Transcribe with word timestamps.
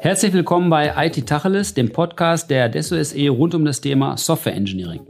Herzlich 0.00 0.32
willkommen 0.32 0.68
bei 0.68 0.92
IT 1.06 1.26
Tacheles, 1.28 1.74
dem 1.74 1.92
Podcast 1.92 2.50
der 2.50 2.68
Deso 2.68 3.00
SE 3.00 3.28
rund 3.28 3.54
um 3.54 3.64
das 3.64 3.80
Thema 3.80 4.16
Software 4.16 4.56
Engineering. 4.56 5.02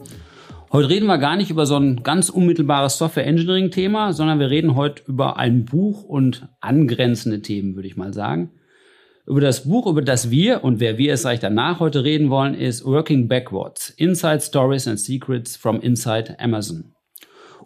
Heute 0.71 0.90
reden 0.90 1.06
wir 1.06 1.16
gar 1.16 1.37
nicht 1.37 1.51
über 1.51 1.64
so 1.64 1.77
ein 1.77 2.03
ganz 2.03 2.29
unmittelbares 2.29 2.98
Software 2.98 3.27
Engineering 3.27 3.71
Thema, 3.71 4.12
sondern 4.12 4.39
wir 4.39 4.51
reden 4.51 4.75
heute 4.77 5.03
über 5.07 5.39
ein 5.39 5.64
Buch 5.64 6.05
und 6.05 6.49
angrenzende 6.61 7.41
Themen, 7.41 7.75
würde 7.75 7.89
ich 7.89 7.97
mal 7.97 8.12
sagen. 8.12 8.51
Über 9.27 9.41
das 9.41 9.65
Buch, 9.67 9.87
über 9.87 10.03
das 10.03 10.31
wir 10.31 10.62
und 10.62 10.81
wer 10.81 10.99
wir 10.99 11.15
es 11.15 11.23
gleich 11.23 11.41
danach 11.41 11.81
heute 11.81 12.05
reden 12.05 12.29
wollen, 12.29 12.53
ist 12.53 12.85
Working 12.85 13.29
Backwards: 13.29 13.89
Inside 13.97 14.41
Stories 14.41 14.87
and 14.87 15.01
Secrets 15.01 15.57
from 15.57 15.81
Inside 15.81 16.39
Amazon. 16.39 16.93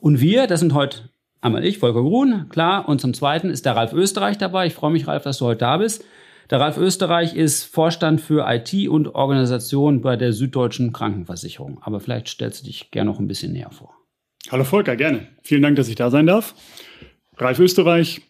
Und 0.01 0.21
wir, 0.21 0.47
das 0.47 0.61
sind 0.61 0.75
heute 0.75 1.11
einmal 1.45 1.65
ich, 1.65 1.79
Volker 1.79 2.03
Grun, 2.03 2.49
klar, 2.49 2.89
und 2.89 3.01
zum 3.01 3.13
Zweiten 3.13 3.51
ist 3.51 3.67
der 3.67 3.77
Ralf 3.77 3.93
Österreich 3.93 4.39
dabei. 4.39 4.67
Ich 4.67 4.75
freue 4.75 4.91
mich, 4.91 5.07
Ralf, 5.07 5.25
dass 5.25 5.39
du 5.39 5.45
heute 5.45 5.59
da 5.59 5.77
bist. 5.77 6.05
Der 6.51 6.59
Ralf 6.59 6.79
Österreich 6.79 7.37
ist 7.37 7.65
Vorstand 7.65 8.21
für 8.21 8.47
IT 8.49 8.89
und 8.89 9.15
Organisation 9.15 10.01
bei 10.01 10.17
der 10.17 10.33
Süddeutschen 10.33 10.93
Krankenversicherung. 10.93 11.79
Aber 11.83 12.01
vielleicht 12.01 12.29
stellst 12.29 12.63
du 12.63 12.67
dich 12.67 12.91
gerne 12.91 13.11
noch 13.11 13.21
ein 13.21 13.29
bisschen 13.29 13.53
näher 13.53 13.71
vor. 13.71 13.95
Hallo 14.51 14.65
Volker, 14.65 14.97
gerne. 14.97 15.29
Vielen 15.43 15.63
Dank, 15.63 15.77
dass 15.77 15.89
ich 15.89 15.95
da 15.95 16.11
sein 16.11 16.27
darf. 16.27 16.55
Ralf 17.37 17.59
Österreich, 17.59 18.23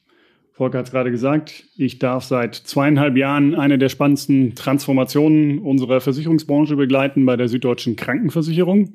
Volker 0.52 0.78
hat 0.78 0.86
es 0.86 0.92
gerade 0.92 1.10
gesagt, 1.10 1.64
ich 1.76 1.98
darf 1.98 2.24
seit 2.24 2.54
zweieinhalb 2.54 3.16
Jahren 3.16 3.54
eine 3.54 3.78
der 3.78 3.88
spannendsten 3.88 4.54
Transformationen 4.54 5.58
unserer 5.58 6.00
Versicherungsbranche 6.00 6.76
begleiten 6.76 7.26
bei 7.26 7.36
der 7.36 7.48
Süddeutschen 7.48 7.96
Krankenversicherung. 7.96 8.94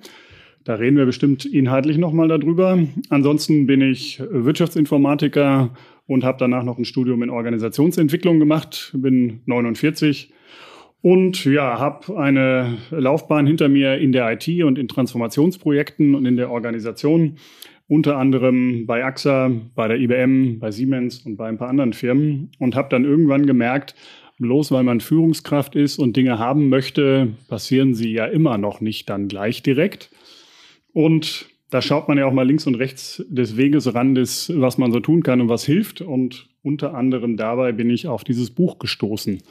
Da 0.63 0.75
reden 0.75 0.97
wir 0.97 1.05
bestimmt 1.05 1.45
inhaltlich 1.45 1.97
nochmal 1.97 2.27
darüber. 2.27 2.77
Ansonsten 3.09 3.65
bin 3.65 3.81
ich 3.81 4.21
Wirtschaftsinformatiker 4.29 5.71
und 6.05 6.23
habe 6.23 6.37
danach 6.39 6.63
noch 6.63 6.77
ein 6.77 6.85
Studium 6.85 7.23
in 7.23 7.29
Organisationsentwicklung 7.29 8.39
gemacht, 8.39 8.91
bin 8.93 9.41
49 9.45 10.33
und 11.01 11.45
ja, 11.45 11.79
habe 11.79 12.17
eine 12.17 12.77
Laufbahn 12.91 13.47
hinter 13.47 13.69
mir 13.69 13.97
in 13.97 14.11
der 14.11 14.31
IT 14.31 14.63
und 14.63 14.77
in 14.77 14.87
Transformationsprojekten 14.87 16.13
und 16.15 16.25
in 16.25 16.35
der 16.35 16.51
Organisation, 16.51 17.37
unter 17.87 18.17
anderem 18.17 18.85
bei 18.85 19.03
AXA, 19.03 19.51
bei 19.75 19.87
der 19.87 19.97
IBM, 19.97 20.59
bei 20.59 20.71
Siemens 20.71 21.25
und 21.25 21.37
bei 21.37 21.47
ein 21.47 21.57
paar 21.57 21.69
anderen 21.69 21.93
Firmen 21.93 22.51
und 22.59 22.75
habe 22.75 22.89
dann 22.89 23.05
irgendwann 23.05 23.45
gemerkt, 23.45 23.95
bloß 24.39 24.71
weil 24.71 24.83
man 24.83 24.99
Führungskraft 24.99 25.75
ist 25.75 25.99
und 25.99 26.17
Dinge 26.17 26.37
haben 26.37 26.69
möchte, 26.69 27.29
passieren 27.47 27.93
sie 27.93 28.11
ja 28.11 28.25
immer 28.25 28.57
noch 28.57 28.81
nicht 28.81 29.09
dann 29.09 29.27
gleich 29.27 29.63
direkt. 29.63 30.11
Und 30.93 31.47
da 31.69 31.81
schaut 31.81 32.07
man 32.07 32.17
ja 32.17 32.25
auch 32.25 32.33
mal 32.33 32.47
links 32.47 32.65
und 32.65 32.75
rechts 32.75 33.23
des 33.29 33.55
Wegesrandes, 33.55 34.51
was 34.55 34.77
man 34.77 34.91
so 34.91 34.99
tun 34.99 35.21
kann 35.21 35.39
und 35.41 35.49
was 35.49 35.65
hilft. 35.65 36.01
Und 36.01 36.47
unter 36.63 36.95
anderem 36.95 37.37
dabei 37.37 37.71
bin 37.71 37.89
ich 37.89 38.07
auf 38.07 38.23
dieses 38.23 38.49
Buch 38.49 38.79
gestoßen, 38.79 39.41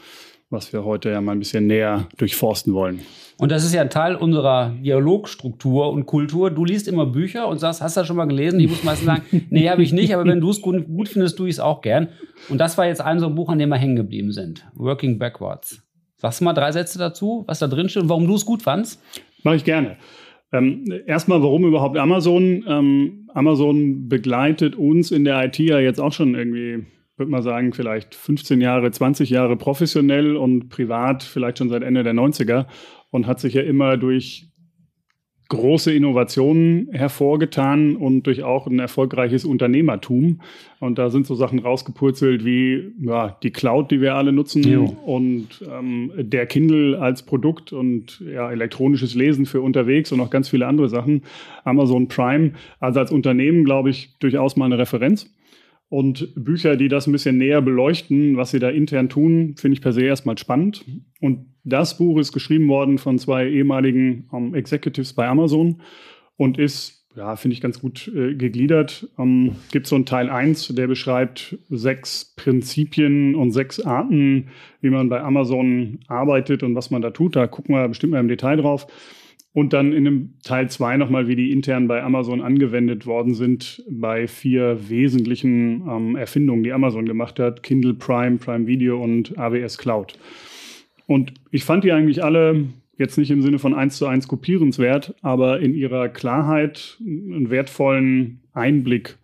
was 0.50 0.72
wir 0.72 0.84
heute 0.84 1.10
ja 1.10 1.20
mal 1.20 1.32
ein 1.32 1.38
bisschen 1.38 1.66
näher 1.66 2.08
durchforsten 2.16 2.74
wollen. 2.74 3.00
Und 3.38 3.52
das 3.52 3.64
ist 3.64 3.72
ja 3.72 3.82
ein 3.82 3.90
Teil 3.90 4.16
unserer 4.16 4.74
Dialogstruktur 4.82 5.92
und 5.92 6.06
Kultur. 6.06 6.50
Du 6.50 6.64
liest 6.64 6.88
immer 6.88 7.06
Bücher 7.06 7.46
und 7.46 7.58
sagst, 7.58 7.80
hast 7.80 7.96
du 7.96 8.00
das 8.00 8.08
schon 8.08 8.16
mal 8.16 8.24
gelesen? 8.24 8.58
Ich 8.58 8.68
muss 8.68 8.82
meistens 8.82 9.06
sagen, 9.06 9.22
nee, 9.50 9.68
habe 9.68 9.84
ich 9.84 9.92
nicht, 9.92 10.12
aber 10.12 10.24
wenn 10.24 10.40
du 10.40 10.50
es 10.50 10.60
gut, 10.60 10.88
gut 10.88 11.08
findest, 11.08 11.38
tue 11.38 11.48
ich 11.48 11.54
es 11.54 11.60
auch 11.60 11.82
gern. 11.82 12.08
Und 12.48 12.58
das 12.58 12.76
war 12.76 12.86
jetzt 12.86 13.00
ein 13.00 13.20
so 13.20 13.26
ein 13.26 13.36
Buch, 13.36 13.48
an 13.48 13.60
dem 13.60 13.68
wir 13.68 13.76
hängen 13.76 13.94
geblieben 13.94 14.32
sind. 14.32 14.66
Working 14.74 15.20
Backwards. 15.20 15.82
Sagst 16.16 16.40
du 16.40 16.44
mal 16.44 16.52
drei 16.52 16.72
Sätze 16.72 16.98
dazu, 16.98 17.44
was 17.46 17.60
da 17.60 17.68
drin 17.68 17.88
steht 17.88 18.02
und 18.02 18.08
warum 18.08 18.26
du 18.26 18.34
es 18.34 18.44
gut 18.44 18.62
fandst? 18.62 19.00
Mache 19.44 19.54
ich 19.54 19.64
gerne. 19.64 19.96
Ähm, 20.52 20.84
erstmal, 21.06 21.42
warum 21.42 21.66
überhaupt 21.66 21.98
Amazon? 21.98 22.64
Ähm, 22.66 23.28
Amazon 23.34 24.08
begleitet 24.08 24.76
uns 24.76 25.10
in 25.10 25.24
der 25.24 25.44
IT 25.44 25.58
ja 25.58 25.78
jetzt 25.78 26.00
auch 26.00 26.12
schon 26.12 26.34
irgendwie, 26.34 26.86
würde 27.16 27.30
man 27.30 27.42
sagen, 27.42 27.72
vielleicht 27.72 28.14
15 28.14 28.60
Jahre, 28.60 28.90
20 28.90 29.28
Jahre 29.28 29.56
professionell 29.56 30.36
und 30.36 30.70
privat 30.70 31.22
vielleicht 31.22 31.58
schon 31.58 31.68
seit 31.68 31.82
Ende 31.82 32.02
der 32.02 32.14
90er 32.14 32.66
und 33.10 33.26
hat 33.26 33.40
sich 33.40 33.54
ja 33.54 33.62
immer 33.62 33.96
durch 33.96 34.47
große 35.48 35.92
Innovationen 35.94 36.88
hervorgetan 36.92 37.96
und 37.96 38.24
durch 38.24 38.42
auch 38.42 38.66
ein 38.66 38.78
erfolgreiches 38.78 39.46
Unternehmertum. 39.46 40.40
Und 40.78 40.98
da 40.98 41.08
sind 41.08 41.26
so 41.26 41.34
Sachen 41.34 41.58
rausgepurzelt 41.58 42.44
wie 42.44 42.92
ja, 43.00 43.36
die 43.42 43.50
Cloud, 43.50 43.90
die 43.90 44.02
wir 44.02 44.14
alle 44.14 44.32
nutzen 44.32 44.62
jo. 44.62 44.84
und 45.06 45.48
ähm, 45.72 46.12
der 46.16 46.46
Kindle 46.46 47.00
als 47.00 47.22
Produkt 47.22 47.72
und 47.72 48.22
ja, 48.30 48.50
elektronisches 48.50 49.14
Lesen 49.14 49.46
für 49.46 49.62
unterwegs 49.62 50.12
und 50.12 50.18
noch 50.18 50.30
ganz 50.30 50.50
viele 50.50 50.66
andere 50.66 50.90
Sachen. 50.90 51.22
Amazon 51.64 52.08
Prime, 52.08 52.52
also 52.78 53.00
als 53.00 53.10
Unternehmen, 53.10 53.64
glaube 53.64 53.88
ich, 53.88 54.16
durchaus 54.18 54.56
mal 54.56 54.66
eine 54.66 54.78
Referenz. 54.78 55.32
Und 55.90 56.34
Bücher, 56.34 56.76
die 56.76 56.88
das 56.88 57.06
ein 57.06 57.12
bisschen 57.12 57.38
näher 57.38 57.62
beleuchten, 57.62 58.36
was 58.36 58.50
sie 58.50 58.58
da 58.58 58.68
intern 58.68 59.08
tun, 59.08 59.54
finde 59.56 59.72
ich 59.74 59.80
per 59.80 59.94
se 59.94 60.02
erstmal 60.02 60.36
spannend. 60.36 60.84
Und 61.20 61.46
das 61.68 61.98
Buch 61.98 62.18
ist 62.18 62.32
geschrieben 62.32 62.68
worden 62.68 62.98
von 62.98 63.18
zwei 63.18 63.48
ehemaligen 63.48 64.28
ähm, 64.32 64.54
Executives 64.54 65.12
bei 65.12 65.26
Amazon 65.26 65.82
und 66.36 66.58
ist, 66.58 67.06
ja, 67.16 67.36
finde 67.36 67.54
ich 67.54 67.60
ganz 67.60 67.80
gut 67.80 68.10
äh, 68.14 68.34
gegliedert. 68.34 69.08
Ähm, 69.18 69.56
Gibt 69.72 69.86
so 69.86 69.96
einen 69.96 70.06
Teil 70.06 70.30
1, 70.30 70.68
der 70.68 70.86
beschreibt 70.86 71.58
sechs 71.68 72.34
Prinzipien 72.36 73.34
und 73.34 73.52
sechs 73.52 73.80
Arten, 73.80 74.48
wie 74.80 74.90
man 74.90 75.08
bei 75.08 75.20
Amazon 75.20 76.00
arbeitet 76.08 76.62
und 76.62 76.74
was 76.74 76.90
man 76.90 77.02
da 77.02 77.10
tut. 77.10 77.36
Da 77.36 77.46
gucken 77.46 77.74
wir 77.74 77.88
bestimmt 77.88 78.12
mal 78.12 78.20
im 78.20 78.28
Detail 78.28 78.56
drauf. 78.56 78.86
Und 79.54 79.72
dann 79.72 79.92
in 79.92 80.04
dem 80.04 80.34
Teil 80.44 80.70
2 80.70 80.98
nochmal, 80.98 81.26
wie 81.26 81.34
die 81.34 81.50
intern 81.50 81.88
bei 81.88 82.02
Amazon 82.02 82.42
angewendet 82.42 83.06
worden 83.06 83.34
sind, 83.34 83.82
bei 83.90 84.28
vier 84.28 84.88
wesentlichen 84.88 85.82
ähm, 85.88 86.16
Erfindungen, 86.16 86.62
die 86.62 86.72
Amazon 86.72 87.06
gemacht 87.06 87.40
hat: 87.40 87.62
Kindle 87.62 87.94
Prime, 87.94 88.36
Prime 88.36 88.66
Video 88.66 89.02
und 89.02 89.36
AWS 89.36 89.78
Cloud. 89.78 90.18
Und 91.08 91.32
ich 91.50 91.64
fand 91.64 91.84
die 91.84 91.92
eigentlich 91.92 92.22
alle 92.22 92.66
jetzt 92.98 93.16
nicht 93.16 93.30
im 93.30 93.40
Sinne 93.40 93.58
von 93.58 93.74
eins 93.74 93.96
zu 93.96 94.06
eins 94.06 94.28
kopierenswert, 94.28 95.14
aber 95.22 95.60
in 95.60 95.74
ihrer 95.74 96.10
Klarheit 96.10 96.98
einen 97.00 97.48
wertvollen 97.48 98.42
Einblick 98.52 99.16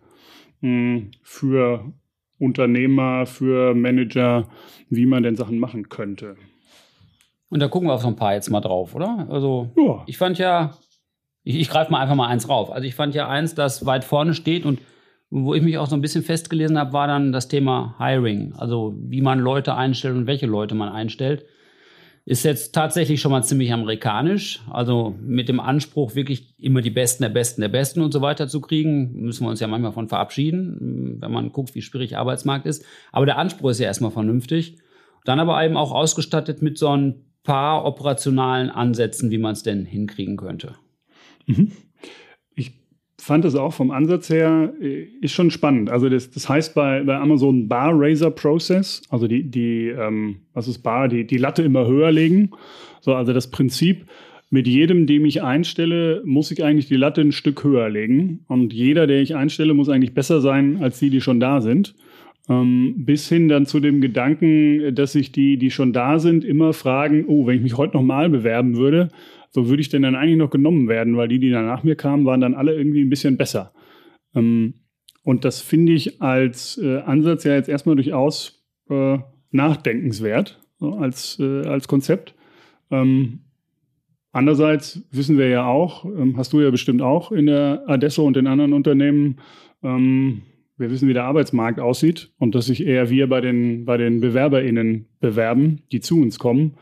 mh, 0.61 0.69
hm, 0.69 1.11
für 1.21 1.93
Unternehmer, 2.39 3.27
für 3.27 3.75
Manager, 3.75 4.49
wie 4.89 5.05
man 5.05 5.21
denn 5.21 5.35
Sachen 5.35 5.59
machen 5.59 5.87
könnte. 5.87 6.35
Und 7.49 7.59
da 7.59 7.67
gucken 7.67 7.87
wir 7.87 7.93
auf 7.93 8.01
so 8.01 8.07
ein 8.07 8.15
paar 8.15 8.33
jetzt 8.33 8.49
mal 8.49 8.61
drauf, 8.61 8.95
oder? 8.95 9.27
Also, 9.29 9.69
ja. 9.77 10.03
ich 10.07 10.17
fand 10.17 10.39
ja, 10.39 10.75
ich, 11.43 11.55
ich 11.55 11.69
greife 11.69 11.91
mal 11.91 11.99
einfach 11.99 12.15
mal 12.15 12.27
eins 12.27 12.49
rauf. 12.49 12.71
Also, 12.71 12.87
ich 12.87 12.95
fand 12.95 13.13
ja 13.13 13.29
eins, 13.29 13.53
das 13.53 13.85
weit 13.85 14.03
vorne 14.03 14.33
steht 14.33 14.65
und 14.65 14.79
wo 15.29 15.53
ich 15.53 15.61
mich 15.61 15.77
auch 15.77 15.87
so 15.87 15.95
ein 15.95 16.01
bisschen 16.01 16.23
festgelesen 16.23 16.79
habe, 16.79 16.93
war 16.93 17.07
dann 17.07 17.31
das 17.31 17.47
Thema 17.47 17.95
Hiring. 17.99 18.53
Also, 18.57 18.95
wie 18.97 19.21
man 19.21 19.39
Leute 19.39 19.75
einstellt 19.75 20.15
und 20.15 20.25
welche 20.25 20.47
Leute 20.47 20.73
man 20.73 20.89
einstellt. 20.89 21.45
Ist 22.27 22.43
jetzt 22.43 22.73
tatsächlich 22.73 23.21
schon 23.21 23.31
mal 23.31 23.43
ziemlich 23.43 23.71
amerikanisch. 23.71 24.61
Also 24.71 25.15
mit 25.21 25.47
dem 25.47 25.59
Anspruch, 25.59 26.15
wirklich 26.15 26.55
immer 26.59 26.81
die 26.81 26.89
Besten 26.89 27.21
der 27.21 27.29
Besten 27.29 27.61
der 27.61 27.69
Besten 27.69 28.01
und 28.01 28.11
so 28.11 28.21
weiter 28.21 28.47
zu 28.47 28.61
kriegen, 28.61 29.13
müssen 29.21 29.45
wir 29.45 29.49
uns 29.51 29.59
ja 29.59 29.67
manchmal 29.67 29.91
von 29.91 30.07
verabschieden, 30.07 31.17
wenn 31.21 31.31
man 31.31 31.51
guckt, 31.51 31.75
wie 31.75 31.83
schwierig 31.83 32.17
Arbeitsmarkt 32.17 32.65
ist. 32.65 32.83
Aber 33.11 33.27
der 33.27 33.37
Anspruch 33.37 33.69
ist 33.69 33.79
ja 33.79 33.85
erstmal 33.85 34.09
vernünftig. 34.09 34.79
Dann 35.23 35.39
aber 35.39 35.63
eben 35.63 35.77
auch 35.77 35.91
ausgestattet 35.91 36.63
mit 36.63 36.79
so 36.79 36.89
ein 36.89 37.25
paar 37.43 37.85
operationalen 37.85 38.71
Ansätzen, 38.71 39.29
wie 39.29 39.37
man 39.37 39.53
es 39.53 39.61
denn 39.61 39.85
hinkriegen 39.85 40.35
könnte. 40.35 40.73
Mhm. 41.45 41.71
Fand 43.25 43.43
es 43.43 43.55
auch 43.55 43.73
vom 43.73 43.89
Ansatz 43.89 44.29
her, 44.29 44.71
äh, 44.79 45.07
ist 45.19 45.33
schon 45.33 45.49
spannend. 45.49 45.89
Also 45.89 46.09
das, 46.09 46.29
das 46.29 46.47
heißt 46.47 46.75
bei, 46.75 47.01
bei 47.01 47.15
Amazon 47.17 47.67
Bar 47.67 47.91
Raiser 47.95 48.29
Process, 48.29 49.01
also 49.09 49.27
die, 49.27 49.49
die 49.49 49.87
ähm, 49.87 50.35
was 50.53 50.67
ist 50.67 50.83
Bar, 50.83 51.07
die, 51.07 51.25
die 51.25 51.37
Latte 51.37 51.63
immer 51.63 51.87
höher 51.87 52.11
legen. 52.11 52.51
So, 53.01 53.15
also 53.15 53.33
das 53.33 53.49
Prinzip, 53.49 54.05
mit 54.51 54.67
jedem, 54.67 55.07
dem 55.07 55.25
ich 55.25 55.41
einstelle, 55.41 56.21
muss 56.23 56.51
ich 56.51 56.63
eigentlich 56.63 56.87
die 56.87 56.97
Latte 56.97 57.21
ein 57.21 57.31
Stück 57.31 57.63
höher 57.63 57.89
legen. 57.89 58.41
Und 58.47 58.73
jeder, 58.73 59.07
der 59.07 59.23
ich 59.23 59.35
einstelle, 59.35 59.73
muss 59.73 59.89
eigentlich 59.89 60.13
besser 60.13 60.39
sein 60.39 60.77
als 60.83 60.99
die, 60.99 61.09
die 61.09 61.19
schon 61.19 61.39
da 61.39 61.61
sind. 61.61 61.95
Ähm, 62.47 62.93
bis 62.95 63.27
hin 63.27 63.47
dann 63.47 63.65
zu 63.65 63.79
dem 63.79 64.01
Gedanken, 64.01 64.93
dass 64.93 65.13
sich 65.13 65.31
die, 65.31 65.57
die 65.57 65.71
schon 65.71 65.93
da 65.93 66.19
sind, 66.19 66.45
immer 66.45 66.73
fragen, 66.73 67.25
oh, 67.25 67.47
wenn 67.47 67.55
ich 67.55 67.63
mich 67.63 67.75
heute 67.75 67.97
nochmal 67.97 68.29
bewerben 68.29 68.77
würde, 68.77 69.09
so 69.55 69.69
würde 69.69 69.79
ich 69.79 69.87
denn 69.87 70.01
dann 70.01 70.15
eigentlich 70.15 70.37
noch 70.37 70.49
genommen 70.49 70.89
werden, 70.89 71.15
weil 71.15 71.29
die, 71.29 71.39
die 71.39 71.49
dann 71.49 71.65
nach 71.65 71.81
mir 71.81 71.95
kamen, 71.95 72.25
waren 72.25 72.41
dann 72.41 72.55
alle 72.55 72.75
irgendwie 72.75 73.01
ein 73.01 73.09
bisschen 73.09 73.37
besser. 73.37 73.71
Ähm, 74.35 74.73
und 75.23 75.45
das 75.45 75.61
finde 75.61 75.93
ich 75.93 76.21
als 76.21 76.77
äh, 76.77 76.97
Ansatz 76.97 77.45
ja 77.45 77.53
jetzt 77.53 77.69
erstmal 77.69 77.95
durchaus 77.95 78.65
äh, 78.89 79.17
nachdenkenswert, 79.51 80.61
so 80.77 80.95
als, 80.95 81.39
äh, 81.39 81.65
als 81.67 81.87
Konzept. 81.87 82.35
Ähm, 82.91 83.45
andererseits 84.33 85.07
wissen 85.11 85.37
wir 85.37 85.47
ja 85.47 85.65
auch, 85.65 86.03
ähm, 86.03 86.35
hast 86.35 86.51
du 86.51 86.59
ja 86.59 86.69
bestimmt 86.69 87.01
auch 87.01 87.31
in 87.31 87.45
der 87.45 87.85
Adesso 87.87 88.25
und 88.25 88.35
den 88.35 88.47
anderen 88.47 88.73
Unternehmen, 88.73 89.37
ähm, 89.83 90.41
wir 90.77 90.91
wissen, 90.91 91.07
wie 91.07 91.13
der 91.13 91.23
Arbeitsmarkt 91.23 91.79
aussieht 91.79 92.33
und 92.39 92.55
dass 92.55 92.65
sich 92.65 92.85
eher 92.85 93.09
wir 93.09 93.29
bei 93.29 93.39
den, 93.39 93.85
bei 93.85 93.95
den 93.95 94.19
BewerberInnen 94.19 95.07
bewerben, 95.21 95.83
die 95.93 96.01
zu 96.01 96.21
uns 96.21 96.39
kommen 96.39 96.75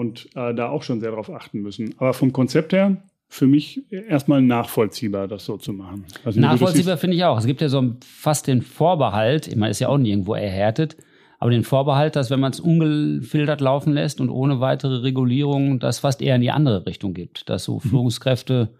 und 0.00 0.30
äh, 0.34 0.54
da 0.54 0.70
auch 0.70 0.82
schon 0.82 1.00
sehr 1.00 1.10
darauf 1.10 1.30
achten 1.30 1.60
müssen. 1.60 1.94
Aber 1.98 2.14
vom 2.14 2.32
Konzept 2.32 2.72
her 2.72 2.96
für 3.28 3.46
mich 3.46 3.82
erstmal 3.90 4.40
nachvollziehbar, 4.40 5.28
das 5.28 5.44
so 5.44 5.58
zu 5.58 5.74
machen. 5.74 6.06
Also 6.24 6.40
nachvollziehbar 6.40 6.96
finde 6.96 7.16
ich 7.16 7.24
auch. 7.24 7.38
Es 7.38 7.44
gibt 7.44 7.60
ja 7.60 7.68
so 7.68 7.92
fast 8.02 8.46
den 8.46 8.62
Vorbehalt, 8.62 9.46
immer 9.46 9.68
ist 9.68 9.78
ja 9.78 9.88
auch 9.88 9.98
nirgendwo 9.98 10.34
erhärtet, 10.34 10.96
aber 11.38 11.50
den 11.50 11.62
Vorbehalt, 11.62 12.16
dass 12.16 12.30
wenn 12.30 12.40
man 12.40 12.52
es 12.52 12.60
ungefiltert 12.60 13.60
laufen 13.60 13.92
lässt 13.92 14.22
und 14.22 14.30
ohne 14.30 14.60
weitere 14.60 14.96
Regulierung, 14.96 15.78
das 15.80 15.98
fast 15.98 16.22
eher 16.22 16.36
in 16.36 16.40
die 16.40 16.50
andere 16.50 16.86
Richtung 16.86 17.12
gibt, 17.12 17.48
dass 17.50 17.64
so 17.64 17.74
mhm. 17.74 17.80
Führungskräfte 17.80 18.70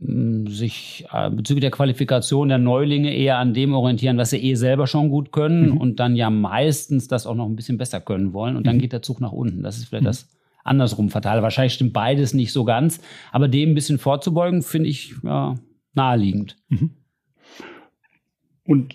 sich 0.00 1.06
äh, 1.12 1.30
bezüglich 1.30 1.62
der 1.62 1.70
Qualifikation 1.70 2.48
der 2.48 2.58
Neulinge 2.58 3.14
eher 3.14 3.38
an 3.38 3.54
dem 3.54 3.74
orientieren, 3.74 4.16
was 4.16 4.30
sie 4.30 4.38
eh 4.38 4.54
selber 4.54 4.86
schon 4.86 5.10
gut 5.10 5.32
können 5.32 5.70
mhm. 5.70 5.76
und 5.76 6.00
dann 6.00 6.16
ja 6.16 6.30
meistens 6.30 7.08
das 7.08 7.26
auch 7.26 7.34
noch 7.34 7.46
ein 7.46 7.56
bisschen 7.56 7.78
besser 7.78 8.00
können 8.00 8.32
wollen 8.32 8.56
und 8.56 8.66
dann 8.66 8.76
mhm. 8.76 8.80
geht 8.80 8.92
der 8.92 9.02
Zug 9.02 9.20
nach 9.20 9.32
unten. 9.32 9.62
Das 9.62 9.76
ist 9.76 9.86
vielleicht 9.86 10.02
mhm. 10.02 10.06
das 10.06 10.28
andersrum 10.64 11.10
fatale. 11.10 11.42
Wahrscheinlich 11.42 11.74
stimmt 11.74 11.92
beides 11.92 12.34
nicht 12.34 12.52
so 12.52 12.64
ganz, 12.64 13.00
aber 13.32 13.48
dem 13.48 13.70
ein 13.70 13.74
bisschen 13.74 13.98
vorzubeugen, 13.98 14.62
finde 14.62 14.88
ich 14.88 15.14
ja, 15.22 15.56
naheliegend. 15.94 16.56
Mhm. 16.68 16.90
Und 18.64 18.94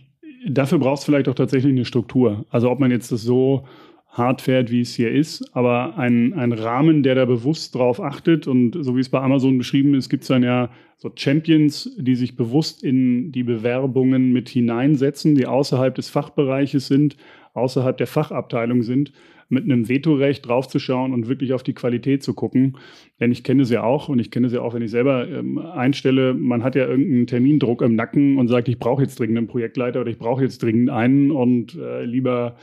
dafür 0.50 0.80
brauchst 0.80 1.04
du 1.04 1.12
vielleicht 1.12 1.30
auch 1.30 1.36
tatsächlich 1.36 1.72
eine 1.72 1.86
Struktur. 1.86 2.46
Also 2.50 2.70
ob 2.72 2.80
man 2.80 2.92
jetzt 2.92 3.12
das 3.12 3.22
so 3.22 3.66
hart 4.10 4.42
fährt, 4.42 4.72
wie 4.72 4.82
es 4.82 4.96
hier 4.96 5.12
ist, 5.12 5.56
aber 5.56 5.98
ein, 5.98 6.34
ein 6.34 6.52
Rahmen, 6.52 7.04
der 7.04 7.16
da 7.16 7.26
bewusst 7.26 7.76
drauf 7.76 8.02
achtet 8.02 8.48
und 8.48 8.76
so 8.80 8.96
wie 8.96 9.02
es 9.02 9.10
bei 9.10 9.20
Amazon 9.20 9.58
beschrieben 9.58 9.94
ist, 9.94 10.10
gibt 10.10 10.24
es 10.24 10.30
dann 10.30 10.44
ja 10.44 10.70
so 10.98 11.12
Champions, 11.16 11.96
die 11.98 12.16
sich 12.16 12.36
bewusst 12.36 12.84
in 12.84 13.32
die 13.32 13.44
Bewerbungen 13.44 14.34
mit 14.34 14.50
hineinsetzen, 14.50 15.36
die 15.36 15.46
außerhalb 15.46 15.94
des 15.94 16.10
Fachbereiches 16.10 16.88
sind, 16.88 17.18
außerhalb 17.54 17.98
der 17.98 18.08
Fachabteilung 18.08 18.82
sind, 18.82 19.12
mit 19.50 19.64
einem 19.64 19.88
Vetorecht 19.88 20.48
draufzuschauen 20.48 21.14
und 21.14 21.28
wirklich 21.28 21.54
auf 21.54 21.64
die 21.64 21.74
Qualität 21.74 22.22
zu 22.24 22.34
gucken. 22.34 22.78
Denn 23.20 23.32
ich 23.32 23.44
kenne 23.44 23.66
sie 23.66 23.76
ja 23.76 23.84
auch 23.84 24.10
und 24.10 24.20
ich 24.20 24.32
kenne 24.32 24.50
sie 24.50 24.56
ja 24.56 24.62
auch, 24.62 24.74
wenn 24.74 24.82
ich 24.82 24.92
selber 24.92 25.28
ähm, 25.28 25.58
einstelle, 25.58 26.34
man 26.34 26.64
hat 26.64 26.76
ja 26.76 26.86
irgendeinen 26.86 27.28
Termindruck 27.28 27.82
im 27.82 27.96
Nacken 27.96 28.38
und 28.38 28.48
sagt, 28.48 28.68
ich 28.68 28.80
brauche 28.80 29.04
jetzt 29.04 29.20
dringend 29.20 29.38
einen 29.38 29.48
Projektleiter 29.48 30.02
oder 30.02 30.10
ich 30.10 30.18
brauche 30.18 30.44
jetzt 30.44 30.62
dringend 30.64 30.90
einen 30.90 31.32
und 31.32 31.76
äh, 31.76 32.04
lieber 32.04 32.58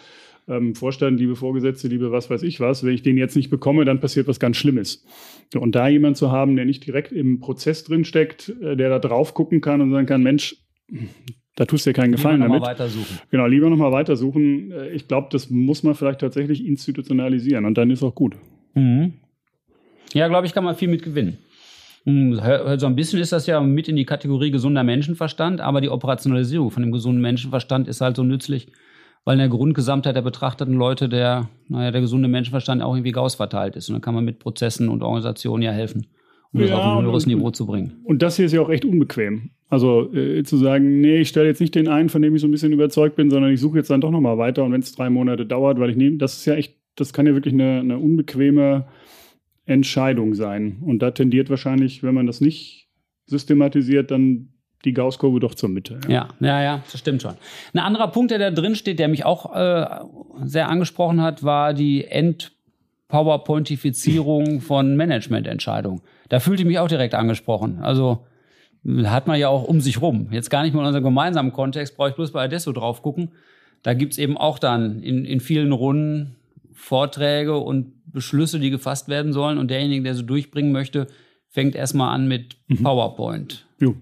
ähm, 0.49 0.75
Vorstand, 0.75 1.19
liebe 1.19 1.37
Vorgesetzte, 1.37 1.89
liebe 1.89 2.13
was 2.13 2.31
weiß 2.31 2.43
ich 2.43 2.61
was, 2.61 2.85
wenn 2.85 2.95
ich 2.95 3.03
den 3.03 3.17
jetzt 3.17 3.37
nicht 3.37 3.51
bekomme, 3.51 3.85
dann 3.85 4.01
passiert 4.01 4.29
was 4.29 4.41
ganz 4.41 4.57
Schlimmes. 4.57 5.05
Und 5.55 5.75
da 5.75 5.89
jemand 5.89 6.17
zu 6.17 6.31
haben, 6.31 6.57
der 6.57 6.65
nicht 6.65 6.87
direkt 6.87 7.13
im 7.13 7.41
Prozess 7.41 7.85
drin 7.85 8.05
steckt, 8.05 8.51
äh, 8.61 8.77
der 8.77 8.91
da 8.91 8.99
drauf 8.99 9.35
gucken 9.35 9.61
kann 9.61 9.81
und 9.81 9.91
sagen 9.91 10.07
kann, 10.07 10.23
Mensch, 10.23 10.57
da 11.57 11.65
tust 11.65 11.87
du 11.87 11.91
dir 11.91 11.95
keinen 11.95 12.13
Gefallen 12.13 12.43
lieber 12.43 12.49
damit. 12.49 12.63
Lieber 12.63 12.69
nochmal 12.69 12.87
weitersuchen. 12.87 13.19
Genau, 13.31 13.47
lieber 13.47 13.71
nochmal 13.71 13.93
weitersuchen. 13.93 14.73
Äh, 14.73 14.91
ich 14.91 15.09
glaube, 15.09 15.29
das 15.31 15.51
muss 15.51 15.83
man 15.83 15.95
vielleicht 15.95 16.21
tatsächlich 16.21 16.65
institutionalisieren 16.65 17.65
und 17.65 17.79
dann 17.79 17.91
ist 17.91 18.03
auch 18.03 18.15
gut. 18.15 18.37
Mhm. 18.75 19.15
Ja, 20.13 20.29
glaube 20.29 20.47
ich, 20.47 20.53
kann 20.53 20.65
man 20.65 20.75
viel 20.75 20.89
mit 20.89 21.03
gewinnen. 21.03 21.39
Hm, 22.05 22.35
so 22.79 22.87
ein 22.87 22.97
bisschen 22.97 23.19
ist 23.19 23.33
das 23.33 23.47
ja 23.47 23.61
mit 23.61 23.89
in 23.89 23.97
die 23.97 24.05
Kategorie 24.05 24.51
gesunder 24.51 24.85
Menschenverstand, 24.85 25.61
aber 25.61 25.81
die 25.81 25.89
Operationalisierung 25.89 26.71
von 26.71 26.83
dem 26.83 26.93
gesunden 26.93 27.23
Menschenverstand 27.23 27.89
ist 27.89 28.03
halt 28.03 28.17
so 28.17 28.23
nützlich, 28.23 28.69
weil 29.25 29.35
in 29.35 29.39
der 29.39 29.49
Grundgesamtheit 29.49 30.17
der 30.17 30.23
betrachteten 30.23 30.75
Leute 30.75 31.09
der, 31.09 31.49
naja, 31.69 31.91
der 31.91 32.01
gesunde 32.01 32.29
Menschenverstand 32.29 32.83
auch 32.83 32.95
irgendwie 32.95 33.13
Gauss 33.13 33.35
verteilt 33.35 33.77
ist. 33.77 33.89
Und 33.89 33.95
dann 33.95 34.03
kann 34.03 34.15
man 34.15 34.25
mit 34.25 34.39
Prozessen 34.39 34.89
und 34.89 35.03
Organisationen 35.03 35.63
ja 35.63 35.73
helfen, 35.73 36.07
um 36.53 36.61
ja, 36.61 36.67
das 36.67 36.77
auf 36.77 36.99
ein 36.99 37.05
höheres 37.05 37.25
und, 37.25 37.35
Niveau 37.35 37.51
zu 37.51 37.67
bringen. 37.67 37.95
Und 38.05 38.23
das 38.23 38.37
hier 38.37 38.47
ist 38.47 38.53
ja 38.53 38.61
auch 38.61 38.71
echt 38.71 38.85
unbequem. 38.85 39.51
Also 39.71 40.13
äh, 40.13 40.43
zu 40.45 40.57
sagen, 40.59 41.01
nee, 41.01 41.19
ich 41.19 41.29
stelle 41.29 41.49
jetzt 41.49 41.61
nicht 41.61 41.75
den 41.75 41.89
einen, 41.89 42.11
von 42.11 42.23
dem 42.23 42.35
ich 42.35 42.41
so 42.43 42.47
ein 42.47 42.51
bisschen 42.51 42.73
überzeugt 42.73 43.17
bin, 43.17 43.31
sondern 43.31 43.51
ich 43.51 43.61
suche 43.61 43.79
jetzt 43.79 43.91
dann 43.91 44.03
doch 44.03 44.11
nochmal 44.11 44.39
weiter. 44.39 44.63
Und 44.63 44.73
wenn 44.73 44.83
es 44.83 44.93
drei 44.93 45.09
Monate 45.09 45.47
dauert, 45.47 45.81
weil 45.81 45.91
ich 45.91 45.97
nehme, 45.97 46.19
das 46.19 46.37
ist 46.37 46.45
ja 46.45 46.55
echt, 46.55 46.77
das 46.97 47.13
kann 47.13 47.27
ja 47.27 47.35
wirklich 47.35 47.55
eine, 47.55 47.81
eine 47.81 47.99
unbequeme 47.99 48.87
Entscheidung 49.65 50.35
sein. 50.35 50.79
Und 50.83 51.01
da 51.01 51.11
tendiert 51.11 51.49
wahrscheinlich, 51.49 52.03
wenn 52.03 52.15
man 52.15 52.27
das 52.27 52.41
nicht 52.41 52.89
systematisiert, 53.27 54.11
dann 54.11 54.51
die 54.85 54.93
Gaußkurve 54.93 55.41
doch 55.41 55.55
zur 55.55 55.69
Mitte. 55.69 56.01
Ja. 56.09 56.29
ja, 56.41 56.47
ja, 56.47 56.63
ja, 56.63 56.83
das 56.91 57.01
stimmt 57.01 57.21
schon. 57.23 57.35
Ein 57.73 57.81
anderer 57.81 58.09
Punkt, 58.09 58.31
der 58.31 58.39
da 58.39 58.51
drin 58.51 58.77
steht, 58.77 58.99
der 58.99 59.09
mich 59.09 59.25
auch 59.25 59.55
äh, 59.55 59.87
sehr 60.45 60.69
angesprochen 60.69 61.23
hat, 61.23 61.43
war 61.43 61.73
die 61.75 62.05
End-PowerPointifizierung 62.05 64.61
von 64.61 64.97
Managemententscheidungen. 64.97 66.03
Da 66.29 66.41
fühlte 66.41 66.63
ich 66.63 66.67
mich 66.67 66.79
auch 66.79 66.89
direkt 66.89 67.15
angesprochen. 67.15 67.79
Also 67.83 68.27
hat 69.05 69.27
man 69.27 69.39
ja 69.39 69.49
auch 69.49 69.65
um 69.65 69.81
sich 69.81 70.03
rum. 70.03 70.29
Jetzt 70.31 70.51
gar 70.51 70.63
nicht 70.63 70.75
mal 70.75 70.83
in 70.83 70.89
unserem 70.89 71.05
gemeinsamen 71.05 71.53
Kontext, 71.53 71.97
brauche 71.97 72.11
ich 72.11 72.15
bloß 72.15 72.33
bei 72.33 72.45
Adesso 72.45 72.73
drauf 72.73 73.01
gucken. 73.03 73.31
Da 73.83 73.95
gibt's 73.95 74.19
eben 74.19 74.37
auch 74.37 74.59
dann 74.59 75.03
in, 75.03 75.25
in 75.25 75.41
vielen 75.41 75.73
Runden 75.73 76.37
Vorträge 76.75 77.57
und 77.57 77.95
Beschlüsse, 78.13 78.61
die 78.61 78.69
gefasst 78.71 79.09
werden 79.09 79.33
sollen. 79.33 79.57
Und 79.59 79.71
derjenige, 79.71 80.03
der 80.03 80.15
sie 80.15 80.25
durchbringen 80.25 80.73
möchte, 80.73 81.07
fängt 81.49 81.75
erstmal 81.75 82.15
an 82.15 82.29
mit 82.29 82.57
mhm. 82.69 82.83
PowerPoint. 82.83 83.67
Jo. 83.79 83.95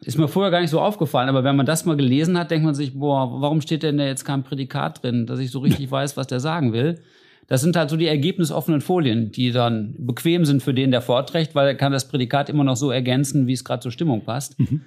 Ist 0.00 0.18
mir 0.18 0.28
vorher 0.28 0.50
gar 0.50 0.60
nicht 0.60 0.70
so 0.70 0.80
aufgefallen, 0.80 1.28
aber 1.28 1.42
wenn 1.42 1.56
man 1.56 1.66
das 1.66 1.84
mal 1.84 1.96
gelesen 1.96 2.38
hat, 2.38 2.50
denkt 2.50 2.64
man 2.64 2.74
sich, 2.74 2.98
boah, 2.98 3.40
warum 3.40 3.60
steht 3.60 3.82
denn 3.82 3.96
da 3.96 4.04
jetzt 4.04 4.24
kein 4.24 4.42
Prädikat 4.42 5.02
drin, 5.02 5.26
dass 5.26 5.38
ich 5.38 5.50
so 5.50 5.60
richtig 5.60 5.90
weiß, 5.90 6.16
was 6.16 6.26
der 6.26 6.40
sagen 6.40 6.72
will? 6.72 7.00
Das 7.48 7.60
sind 7.60 7.76
halt 7.76 7.90
so 7.90 7.96
die 7.96 8.06
ergebnisoffenen 8.06 8.80
Folien, 8.80 9.30
die 9.30 9.52
dann 9.52 9.94
bequem 9.98 10.44
sind 10.44 10.62
für 10.62 10.74
den, 10.74 10.90
der 10.90 11.00
vorträgt, 11.00 11.54
weil 11.54 11.68
er 11.68 11.74
kann 11.76 11.92
das 11.92 12.08
Prädikat 12.08 12.48
immer 12.48 12.64
noch 12.64 12.76
so 12.76 12.90
ergänzen, 12.90 13.46
wie 13.46 13.52
es 13.52 13.64
gerade 13.64 13.80
zur 13.80 13.92
Stimmung 13.92 14.24
passt. 14.24 14.58
Mhm. 14.58 14.82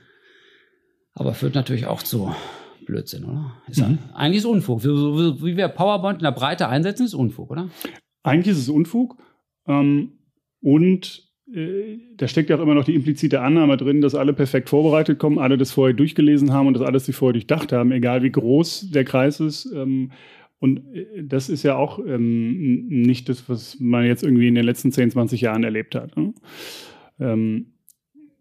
Aber 1.14 1.34
führt 1.34 1.56
natürlich 1.56 1.86
auch 1.86 2.04
zu 2.04 2.34
Blödsinn, 2.86 3.24
oder? 3.24 3.54
Ist 3.68 3.80
mhm. 3.80 4.00
Eigentlich 4.14 4.40
ist 4.40 4.46
Unfug. 4.46 4.84
Wie, 4.84 4.90
wie 4.90 5.58
wir 5.58 5.70
PowerPoint 5.70 6.20
in 6.20 6.24
der 6.24 6.32
Breite 6.32 6.68
einsetzen, 6.68 7.06
ist 7.06 7.14
Unfug, 7.14 7.52
oder? 7.52 7.70
Eigentlich 8.24 8.54
ist 8.56 8.62
es 8.62 8.70
Unfug. 8.70 9.18
Ähm, 9.68 10.20
und 10.62 11.29
da 12.18 12.28
steckt 12.28 12.50
ja 12.50 12.58
auch 12.58 12.62
immer 12.62 12.76
noch 12.76 12.86
die 12.86 12.94
implizite 12.94 13.42
Annahme 13.42 13.76
drin, 13.76 14.02
dass 14.02 14.14
alle 14.14 14.34
perfekt 14.34 14.70
vorbereitet 14.70 15.18
kommen, 15.18 15.40
alle 15.40 15.58
das 15.58 15.72
vorher 15.72 15.96
durchgelesen 15.96 16.54
haben 16.54 16.68
und 16.68 16.76
das 16.76 16.84
alles 16.84 17.06
sich 17.06 17.16
vorher 17.16 17.34
durchdacht 17.34 17.72
haben, 17.72 17.92
egal 17.92 18.22
wie 18.22 18.32
groß 18.32 18.92
der 18.92 19.04
Kreis 19.04 19.40
ist. 19.40 19.72
Ähm, 19.74 20.12
und 20.60 20.82
äh, 20.94 21.24
das 21.24 21.50
ist 21.50 21.64
ja 21.64 21.76
auch 21.76 22.00
ähm, 22.06 22.88
nicht 22.88 23.30
das, 23.30 23.50
was 23.50 23.80
man 23.80 24.06
jetzt 24.06 24.24
irgendwie 24.24 24.48
in 24.48 24.56
den 24.56 24.66
letzten 24.66 24.92
10, 24.92 25.12
20 25.12 25.42
Jahren 25.42 25.64
erlebt 25.64 25.96
hat. 25.96 26.16
Ne? 26.16 26.34
Ähm, 27.20 27.68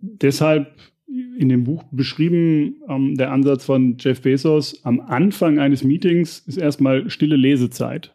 deshalb 0.01 0.75
in 1.07 1.49
dem 1.49 1.65
Buch 1.65 1.85
beschrieben 1.91 2.83
der 3.17 3.33
Ansatz 3.33 3.65
von 3.65 3.97
Jeff 3.99 4.21
Bezos, 4.21 4.85
am 4.85 5.01
Anfang 5.01 5.59
eines 5.59 5.83
Meetings 5.83 6.41
ist 6.41 6.59
erstmal 6.59 7.09
stille 7.09 7.37
Lesezeit. 7.37 8.15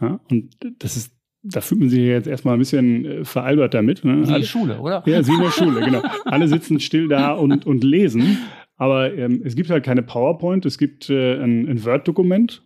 Und 0.00 0.56
das 0.80 0.96
ist 0.96 1.17
da 1.42 1.60
fühlt 1.60 1.80
man 1.80 1.88
sich 1.88 2.00
jetzt 2.00 2.26
erstmal 2.26 2.54
ein 2.54 2.58
bisschen 2.58 3.04
äh, 3.04 3.24
veralbert 3.24 3.74
damit. 3.74 4.04
Ne? 4.04 4.14
In 4.14 4.24
der 4.24 4.42
Schule, 4.42 4.80
oder? 4.80 5.02
Ja, 5.06 5.26
wie 5.26 5.32
in 5.32 5.40
der 5.40 5.50
Schule, 5.50 5.80
genau. 5.84 6.02
Alle 6.24 6.48
sitzen 6.48 6.80
still 6.80 7.08
da 7.08 7.32
und, 7.32 7.66
und 7.66 7.84
lesen. 7.84 8.38
Aber 8.76 9.12
ähm, 9.14 9.42
es 9.44 9.56
gibt 9.56 9.70
halt 9.70 9.84
keine 9.84 10.02
PowerPoint, 10.02 10.64
es 10.66 10.78
gibt 10.78 11.10
äh, 11.10 11.34
ein, 11.42 11.68
ein 11.68 11.84
Word-Dokument 11.84 12.62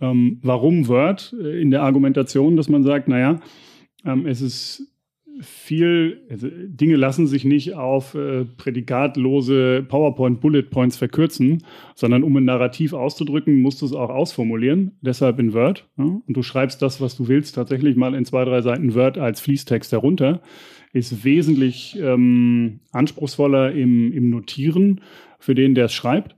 ähm, 0.00 0.38
warum 0.42 0.88
Word 0.88 1.34
äh, 1.40 1.60
in 1.60 1.70
der 1.70 1.82
Argumentation, 1.82 2.56
dass 2.56 2.68
man 2.68 2.82
sagt, 2.82 3.08
naja, 3.08 3.40
ähm, 4.04 4.26
es 4.26 4.40
ist 4.40 4.93
viel, 5.40 6.22
also 6.30 6.48
Dinge 6.50 6.96
lassen 6.96 7.26
sich 7.26 7.44
nicht 7.44 7.74
auf 7.74 8.14
äh, 8.14 8.44
prädikatlose 8.44 9.84
PowerPoint-Bullet 9.88 10.64
Points 10.64 10.96
verkürzen, 10.96 11.64
sondern 11.94 12.22
um 12.22 12.36
ein 12.36 12.44
Narrativ 12.44 12.92
auszudrücken, 12.92 13.60
musst 13.60 13.82
du 13.82 13.86
es 13.86 13.92
auch 13.92 14.10
ausformulieren, 14.10 14.92
deshalb 15.00 15.38
in 15.38 15.52
Word. 15.52 15.88
Ja? 15.96 16.04
Und 16.04 16.28
du 16.28 16.42
schreibst 16.42 16.82
das, 16.82 17.00
was 17.00 17.16
du 17.16 17.28
willst, 17.28 17.54
tatsächlich 17.54 17.96
mal 17.96 18.14
in 18.14 18.24
zwei, 18.24 18.44
drei 18.44 18.62
Seiten 18.62 18.94
Word 18.94 19.18
als 19.18 19.40
Fließtext 19.40 19.92
herunter. 19.92 20.40
Ist 20.92 21.24
wesentlich 21.24 21.98
ähm, 22.00 22.80
anspruchsvoller 22.92 23.72
im, 23.72 24.12
im 24.12 24.30
Notieren 24.30 25.00
für 25.40 25.56
den, 25.56 25.74
der 25.74 25.86
es 25.86 25.92
schreibt. 25.92 26.36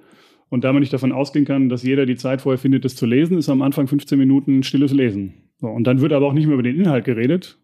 Und 0.48 0.64
da 0.64 0.72
man 0.72 0.80
nicht 0.80 0.92
davon 0.92 1.12
ausgehen 1.12 1.44
kann, 1.44 1.68
dass 1.68 1.82
jeder 1.82 2.06
die 2.06 2.16
Zeit 2.16 2.40
vorher 2.40 2.58
findet, 2.58 2.84
das 2.84 2.96
zu 2.96 3.04
lesen, 3.04 3.36
ist 3.36 3.48
am 3.48 3.62
Anfang 3.62 3.88
15 3.88 4.18
Minuten 4.18 4.62
stilles 4.62 4.92
Lesen. 4.92 5.34
So, 5.58 5.68
und 5.68 5.84
dann 5.84 6.00
wird 6.00 6.12
aber 6.12 6.26
auch 6.26 6.32
nicht 6.32 6.46
mehr 6.46 6.54
über 6.54 6.62
den 6.62 6.76
Inhalt 6.76 7.04
geredet. 7.04 7.58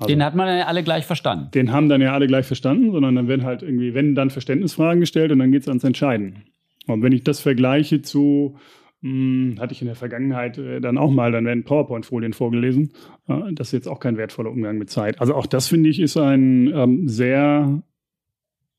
Also, 0.00 0.08
den 0.08 0.24
hat 0.24 0.34
man 0.34 0.48
ja 0.48 0.66
alle 0.66 0.82
gleich 0.82 1.04
verstanden. 1.04 1.50
Den 1.52 1.72
haben 1.72 1.90
dann 1.90 2.00
ja 2.00 2.14
alle 2.14 2.26
gleich 2.26 2.46
verstanden, 2.46 2.90
sondern 2.90 3.14
dann 3.16 3.28
werden 3.28 3.44
halt 3.44 3.62
irgendwie, 3.62 3.92
wenn 3.92 4.14
dann 4.14 4.30
Verständnisfragen 4.30 5.00
gestellt 5.00 5.30
und 5.30 5.38
dann 5.38 5.52
geht 5.52 5.62
es 5.62 5.68
ans 5.68 5.84
Entscheiden. 5.84 6.44
Und 6.86 7.02
wenn 7.02 7.12
ich 7.12 7.22
das 7.22 7.40
vergleiche 7.40 8.00
zu, 8.00 8.56
mh, 9.02 9.10
hm, 9.10 9.60
hatte 9.60 9.72
ich 9.74 9.82
in 9.82 9.86
der 9.86 9.96
Vergangenheit 9.96 10.56
äh, 10.56 10.80
dann 10.80 10.96
auch 10.96 11.10
mal, 11.10 11.32
dann 11.32 11.44
werden 11.44 11.64
PowerPoint-Folien 11.64 12.32
vorgelesen. 12.32 12.92
Äh, 13.28 13.52
das 13.52 13.68
ist 13.68 13.72
jetzt 13.72 13.88
auch 13.88 14.00
kein 14.00 14.16
wertvoller 14.16 14.50
Umgang 14.50 14.78
mit 14.78 14.88
Zeit. 14.88 15.20
Also 15.20 15.34
auch 15.34 15.46
das 15.46 15.68
finde 15.68 15.90
ich 15.90 16.00
ist 16.00 16.16
ein 16.16 16.72
ähm, 16.74 17.06
sehr 17.06 17.82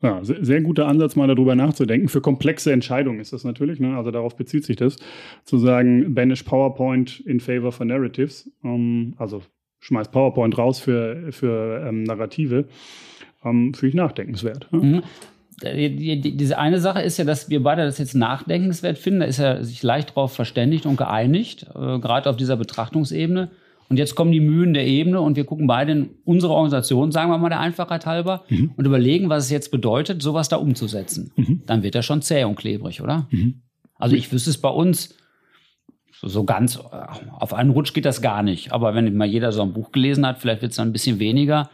ja, 0.04 0.20
sehr, 0.24 0.62
guter 0.62 0.88
Ansatz, 0.88 1.16
mal 1.16 1.28
darüber 1.28 1.54
nachzudenken. 1.54 2.08
Für 2.08 2.22
komplexe 2.22 2.72
Entscheidungen 2.72 3.20
ist 3.20 3.34
das 3.34 3.44
natürlich, 3.44 3.80
ne? 3.80 3.96
also 3.96 4.10
darauf 4.10 4.36
bezieht 4.36 4.66
sich 4.66 4.76
das, 4.76 4.96
zu 5.44 5.60
sagen, 5.60 6.16
banish 6.16 6.42
PowerPoint 6.42 7.20
in 7.20 7.40
favor 7.40 7.72
for 7.72 7.86
narratives, 7.86 8.52
ähm, 8.64 9.14
also 9.18 9.44
schmeiß 9.82 10.10
PowerPoint 10.10 10.58
raus 10.58 10.80
für, 10.80 11.32
für 11.32 11.86
ähm, 11.88 12.04
Narrative, 12.04 12.66
ähm, 13.44 13.74
finde 13.74 13.88
ich 13.88 13.96
nachdenkenswert. 13.96 14.68
Ja? 14.72 14.80
Mhm. 14.80 15.04
Die, 15.64 16.20
die, 16.20 16.38
diese 16.38 16.58
eine 16.58 16.80
Sache 16.80 17.02
ist 17.02 17.18
ja, 17.18 17.26
dass 17.26 17.50
wir 17.52 17.62
beide 17.62 17.84
das 17.84 18.00
jetzt 18.00 18.16
nachdenkenswert 18.16 18.98
finden. 18.98 19.20
Da 19.20 19.28
ist 19.28 19.38
er 19.38 19.64
sich 19.64 19.84
leicht 19.84 20.10
darauf 20.12 20.34
verständigt 20.34 20.88
und 20.88 20.98
geeinigt, 20.98 21.68
äh, 21.76 22.00
gerade 22.00 22.30
auf 22.30 22.36
dieser 22.36 22.58
Betrachtungsebene. 22.58 23.52
Und 23.88 23.98
jetzt 23.98 24.16
kommen 24.16 24.32
die 24.32 24.40
Mühen 24.40 24.74
der 24.74 24.88
Ebene 24.88 25.22
und 25.22 25.36
wir 25.36 25.44
gucken 25.44 25.68
beide 25.68 25.92
in 25.92 26.10
unsere 26.24 26.54
Organisation, 26.54 27.12
sagen 27.12 27.30
wir 27.30 27.38
mal 27.38 27.50
der 27.50 27.60
Einfachheit 27.60 28.06
halber, 28.06 28.46
mhm. 28.50 28.72
und 28.76 28.86
überlegen, 28.86 29.30
was 29.30 29.46
es 29.46 29.50
jetzt 29.52 29.70
bedeutet, 29.70 30.22
sowas 30.22 30.50
da 30.50 30.56
umzusetzen. 30.56 31.32
Mhm. 31.36 31.64
Dann 31.66 31.84
wird 31.84 31.94
er 31.96 32.02
schon 32.02 32.22
zäh 32.22 32.46
und 32.46 32.56
klebrig, 32.56 33.02
oder? 33.02 33.28
Mhm. 33.30 33.62
Also 33.96 34.16
ich 34.16 34.32
wüsste 34.32 34.50
es 34.50 34.58
bei 34.58 34.70
uns 34.70 35.16
so 36.28 36.44
ganz, 36.44 36.78
äh, 36.78 36.82
auf 37.40 37.54
einen 37.54 37.72
Rutsch 37.72 37.94
geht 37.94 38.06
das 38.06 38.22
gar 38.22 38.44
nicht. 38.44 38.74
Aber 38.74 38.94
wenn 38.94 39.16
mal 39.16 39.28
jeder 39.28 39.52
so 39.52 39.62
ein 39.62 39.74
Buch 39.74 39.92
gelesen 39.92 40.26
hat, 40.26 40.38
vielleicht 40.40 40.62
wird 40.62 40.72
es 40.72 40.78
dann 40.78 40.90
ein 40.90 40.94
bisschen 40.94 41.20
weniger. 41.20 41.70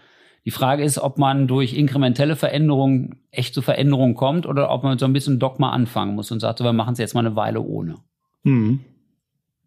Die 0.45 0.51
Frage 0.51 0.83
ist, 0.83 0.97
ob 0.97 1.17
man 1.17 1.47
durch 1.47 1.73
inkrementelle 1.73 2.37
Veränderungen 2.37 3.19
echt 3.31 3.53
zu 3.53 3.61
Veränderungen 3.61 4.15
kommt 4.15 4.45
oder 4.45 4.71
ob 4.71 4.83
man 4.83 4.97
so 4.97 5.05
ein 5.05 5.11
bisschen 5.11 5.39
Dogma 5.39 5.71
anfangen 5.71 6.15
muss 6.15 6.31
und 6.31 6.39
sagt, 6.39 6.59
so, 6.59 6.63
wir 6.63 6.71
machen 6.71 6.93
es 6.93 6.99
jetzt 6.99 7.13
mal 7.13 7.25
eine 7.25 7.35
Weile 7.35 7.61
ohne. 7.61 7.95
Mhm. 8.43 8.79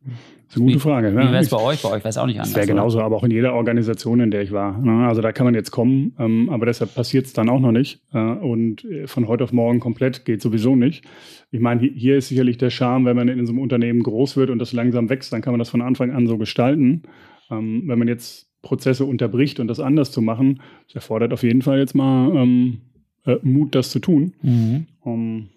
Das 0.02 0.56
ist 0.56 0.62
eine 0.62 0.66
gute 0.66 0.80
Frage. 0.80 1.12
Wie 1.12 1.16
wäre 1.16 1.38
es 1.38 1.48
bei 1.48 1.58
euch? 1.58 1.82
Bei 1.82 1.90
euch 1.90 1.98
wäre 2.02 2.08
es 2.08 2.18
auch 2.18 2.26
nicht 2.26 2.38
anders. 2.38 2.50
Das 2.50 2.56
wäre 2.56 2.66
genauso, 2.66 3.00
aber 3.00 3.16
auch 3.16 3.24
in 3.24 3.30
jeder 3.30 3.54
Organisation, 3.54 4.20
in 4.20 4.30
der 4.30 4.42
ich 4.42 4.50
war. 4.50 4.78
Ne? 4.78 5.06
Also 5.06 5.20
da 5.20 5.30
kann 5.30 5.44
man 5.44 5.54
jetzt 5.54 5.70
kommen, 5.70 6.14
ähm, 6.18 6.48
aber 6.50 6.66
deshalb 6.66 6.94
passiert 6.94 7.26
es 7.26 7.32
dann 7.32 7.48
auch 7.48 7.60
noch 7.60 7.70
nicht. 7.70 8.00
Äh, 8.12 8.18
und 8.18 8.84
äh, 8.84 9.06
von 9.06 9.28
heute 9.28 9.44
auf 9.44 9.52
morgen 9.52 9.78
komplett 9.78 10.24
geht 10.24 10.42
sowieso 10.42 10.74
nicht. 10.74 11.04
Ich 11.52 11.60
meine, 11.60 11.82
hier 11.82 12.16
ist 12.16 12.28
sicherlich 12.28 12.58
der 12.58 12.70
Charme, 12.70 13.04
wenn 13.04 13.16
man 13.16 13.28
in 13.28 13.46
so 13.46 13.52
einem 13.52 13.60
Unternehmen 13.60 14.02
groß 14.02 14.36
wird 14.36 14.50
und 14.50 14.58
das 14.58 14.72
langsam 14.72 15.08
wächst, 15.08 15.32
dann 15.32 15.42
kann 15.42 15.52
man 15.52 15.58
das 15.58 15.68
von 15.68 15.82
Anfang 15.82 16.10
an 16.10 16.26
so 16.26 16.36
gestalten. 16.38 17.02
Ähm, 17.50 17.84
wenn 17.86 17.98
man 17.98 18.08
jetzt 18.08 18.48
Prozesse 18.62 19.04
unterbricht 19.04 19.60
und 19.60 19.68
das 19.68 19.80
anders 19.80 20.10
zu 20.10 20.20
machen, 20.20 20.60
das 20.86 20.96
erfordert 20.96 21.32
auf 21.32 21.42
jeden 21.42 21.62
Fall 21.62 21.78
jetzt 21.78 21.94
mal 21.94 22.34
ähm, 22.34 22.80
äh, 23.24 23.36
Mut, 23.42 23.74
das 23.74 23.90
zu 23.90 24.00
tun. 24.00 24.32
Mhm. 24.42 24.86
Um, 25.00 25.48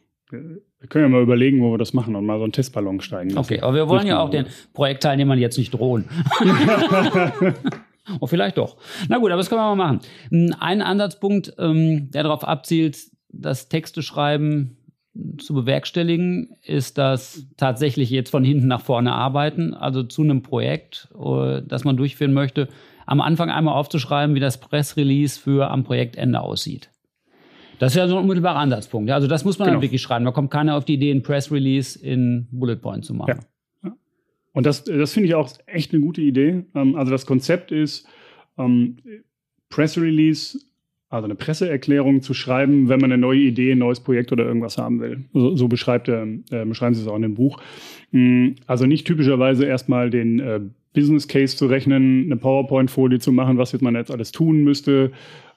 wir 0.83 0.89
können 0.89 1.05
ja 1.05 1.09
mal 1.09 1.21
überlegen, 1.21 1.61
wo 1.61 1.71
wir 1.71 1.77
das 1.77 1.93
machen 1.93 2.13
und 2.13 2.25
mal 2.25 2.37
so 2.37 2.43
einen 2.43 2.51
Testballon 2.51 2.99
steigen 2.99 3.29
lassen. 3.29 3.39
Okay, 3.39 3.61
aber 3.61 3.73
wir 3.73 3.87
wollen 3.87 4.05
ja 4.05 4.19
auch 4.19 4.29
den 4.29 4.47
Projektteilnehmern 4.73 5.39
jetzt 5.39 5.57
nicht 5.57 5.73
drohen. 5.73 6.09
oh, 8.19 8.27
vielleicht 8.27 8.57
doch. 8.57 8.75
Na 9.07 9.17
gut, 9.17 9.31
aber 9.31 9.37
das 9.37 9.47
können 9.47 9.61
wir 9.61 9.75
mal 9.75 9.93
machen. 9.93 10.01
Hm, 10.27 10.53
ein 10.59 10.81
Ansatzpunkt, 10.81 11.53
ähm, 11.57 12.11
der 12.11 12.23
darauf 12.23 12.43
abzielt, 12.43 12.97
das 13.29 13.69
Texte 13.69 14.01
schreiben 14.03 14.75
zu 15.37 15.53
bewerkstelligen, 15.53 16.49
ist 16.65 16.97
das 16.97 17.47
tatsächlich 17.55 18.09
jetzt 18.09 18.31
von 18.31 18.43
hinten 18.43 18.67
nach 18.67 18.81
vorne 18.81 19.13
arbeiten, 19.13 19.73
also 19.73 20.03
zu 20.03 20.21
einem 20.21 20.43
Projekt, 20.43 21.07
äh, 21.17 21.61
das 21.65 21.85
man 21.85 21.95
durchführen 21.95 22.33
möchte, 22.33 22.67
am 23.05 23.21
Anfang 23.21 23.49
einmal 23.49 23.75
aufzuschreiben, 23.75 24.35
wie 24.35 24.41
das 24.41 24.59
Pressrelease 24.59 25.39
für 25.39 25.71
am 25.71 25.85
Projektende 25.85 26.41
aussieht. 26.41 26.89
Das 27.83 27.91
ist 27.91 27.97
ja 27.97 28.07
so 28.07 28.15
ein 28.15 28.21
unmittelbarer 28.21 28.59
Ansatzpunkt. 28.59 29.11
Also 29.11 29.27
das 29.27 29.43
muss 29.43 29.59
man 29.59 29.65
genau. 29.65 29.75
dann 29.75 29.81
wirklich 29.81 30.01
schreiben. 30.01 30.23
Da 30.23 30.31
kommt 30.31 30.49
keiner 30.49 30.77
auf 30.77 30.85
die 30.85 30.93
Idee, 30.93 31.11
ein 31.11 31.21
Press 31.21 31.51
Release 31.51 31.99
in 31.99 32.47
Bullet 32.49 32.77
Point 32.77 33.03
zu 33.03 33.13
machen. 33.13 33.41
Ja. 33.83 33.91
Und 34.53 34.65
das, 34.65 34.85
das 34.85 35.11
finde 35.11 35.27
ich 35.27 35.35
auch 35.35 35.51
echt 35.65 35.91
eine 35.91 36.01
gute 36.01 36.21
Idee. 36.21 36.63
Ähm, 36.75 36.95
also 36.95 37.11
das 37.11 37.25
Konzept 37.25 37.73
ist, 37.73 38.07
ähm, 38.57 38.99
Press 39.67 39.97
Release, 39.97 40.57
also 41.09 41.25
eine 41.25 41.35
Presseerklärung 41.35 42.21
zu 42.21 42.33
schreiben, 42.33 42.87
wenn 42.87 43.01
man 43.01 43.11
eine 43.11 43.19
neue 43.19 43.39
Idee, 43.39 43.73
ein 43.73 43.79
neues 43.79 43.99
Projekt 43.99 44.31
oder 44.31 44.45
irgendwas 44.45 44.77
haben 44.77 45.01
will. 45.01 45.25
So, 45.33 45.57
so 45.57 45.67
beschreibt 45.67 46.07
er, 46.07 46.23
äh, 46.51 46.63
beschreiben 46.63 46.95
Sie 46.95 47.01
es 47.01 47.07
auch 47.09 47.17
in 47.17 47.23
dem 47.23 47.35
Buch. 47.35 47.61
Mm, 48.11 48.51
also 48.65 48.85
nicht 48.85 49.05
typischerweise 49.05 49.65
erstmal 49.65 50.09
den 50.09 50.39
äh, 50.39 50.61
Business 50.93 51.27
Case 51.27 51.57
zu 51.57 51.65
rechnen, 51.65 52.25
eine 52.25 52.37
PowerPoint-Folie 52.37 53.19
zu 53.19 53.31
machen, 53.31 53.57
was 53.57 53.71
jetzt 53.71 53.81
man 53.81 53.95
jetzt 53.95 54.11
alles 54.11 54.31
tun 54.31 54.63
müsste, 54.63 55.11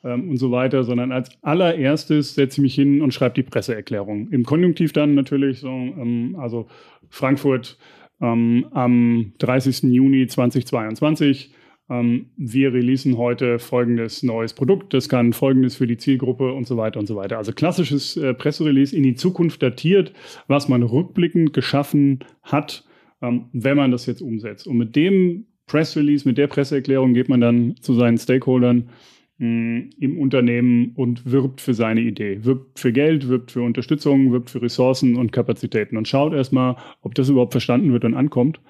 ähm, 0.06 0.30
und 0.30 0.36
so 0.36 0.50
weiter, 0.50 0.84
sondern 0.84 1.10
als 1.10 1.30
allererstes 1.42 2.34
setze 2.34 2.60
ich 2.60 2.62
mich 2.62 2.74
hin 2.74 3.02
und 3.02 3.12
schreibe 3.12 3.34
die 3.34 3.42
Presseerklärung. 3.42 4.28
Im 4.30 4.44
Konjunktiv 4.44 4.92
dann 4.92 5.14
natürlich 5.14 5.60
so, 5.60 5.68
ähm, 5.68 6.36
also 6.38 6.66
Frankfurt 7.10 7.76
ähm, 8.20 8.66
am 8.70 9.32
30. 9.38 9.82
Juni 9.92 10.26
2022. 10.26 11.50
Ähm, 11.88 12.26
wir 12.36 12.72
releasen 12.72 13.16
heute 13.16 13.58
folgendes 13.58 14.22
neues 14.22 14.54
Produkt, 14.54 14.94
das 14.94 15.08
kann 15.08 15.32
folgendes 15.32 15.76
für 15.76 15.86
die 15.86 15.96
Zielgruppe 15.96 16.52
und 16.52 16.66
so 16.66 16.76
weiter 16.76 17.00
und 17.00 17.06
so 17.06 17.16
weiter. 17.16 17.38
Also 17.38 17.52
klassisches 17.52 18.16
äh, 18.16 18.32
Presserelease 18.34 18.94
in 18.94 19.02
die 19.02 19.14
Zukunft 19.14 19.62
datiert, 19.62 20.12
was 20.46 20.68
man 20.68 20.82
rückblickend 20.82 21.52
geschaffen 21.52 22.20
hat, 22.42 22.84
ähm, 23.23 23.46
wenn 23.52 23.76
man 23.76 23.90
das 23.90 24.06
jetzt 24.06 24.23
umsetzt. 24.23 24.66
Und 24.66 24.78
mit 24.78 24.96
dem 24.96 25.46
Press 25.66 25.96
Release, 25.96 26.26
mit 26.26 26.38
der 26.38 26.46
Presseerklärung 26.46 27.14
geht 27.14 27.28
man 27.28 27.40
dann 27.40 27.76
zu 27.80 27.94
seinen 27.94 28.18
Stakeholdern 28.18 28.90
im 29.38 30.18
Unternehmen 30.18 30.92
und 30.94 31.30
wirbt 31.30 31.61
für 31.61 31.75
seine 31.75 32.00
Idee. 32.00 32.42
Wirbt 32.44 32.78
für 32.78 32.90
Geld, 32.90 33.28
wirbt 33.28 33.50
für 33.50 33.61
Unterstützung, 33.61 34.32
wirbt 34.32 34.49
für 34.49 34.62
Ressourcen 34.62 35.16
und 35.16 35.30
Kapazitäten 35.30 35.99
und 35.99 36.08
schaut 36.08 36.32
erstmal, 36.32 36.76
ob 37.02 37.14
das 37.14 37.28
überhaupt 37.28 37.52
verstanden 37.52 37.92
wird 37.92 38.06
und 38.06 38.14
ankommt. 38.14 38.61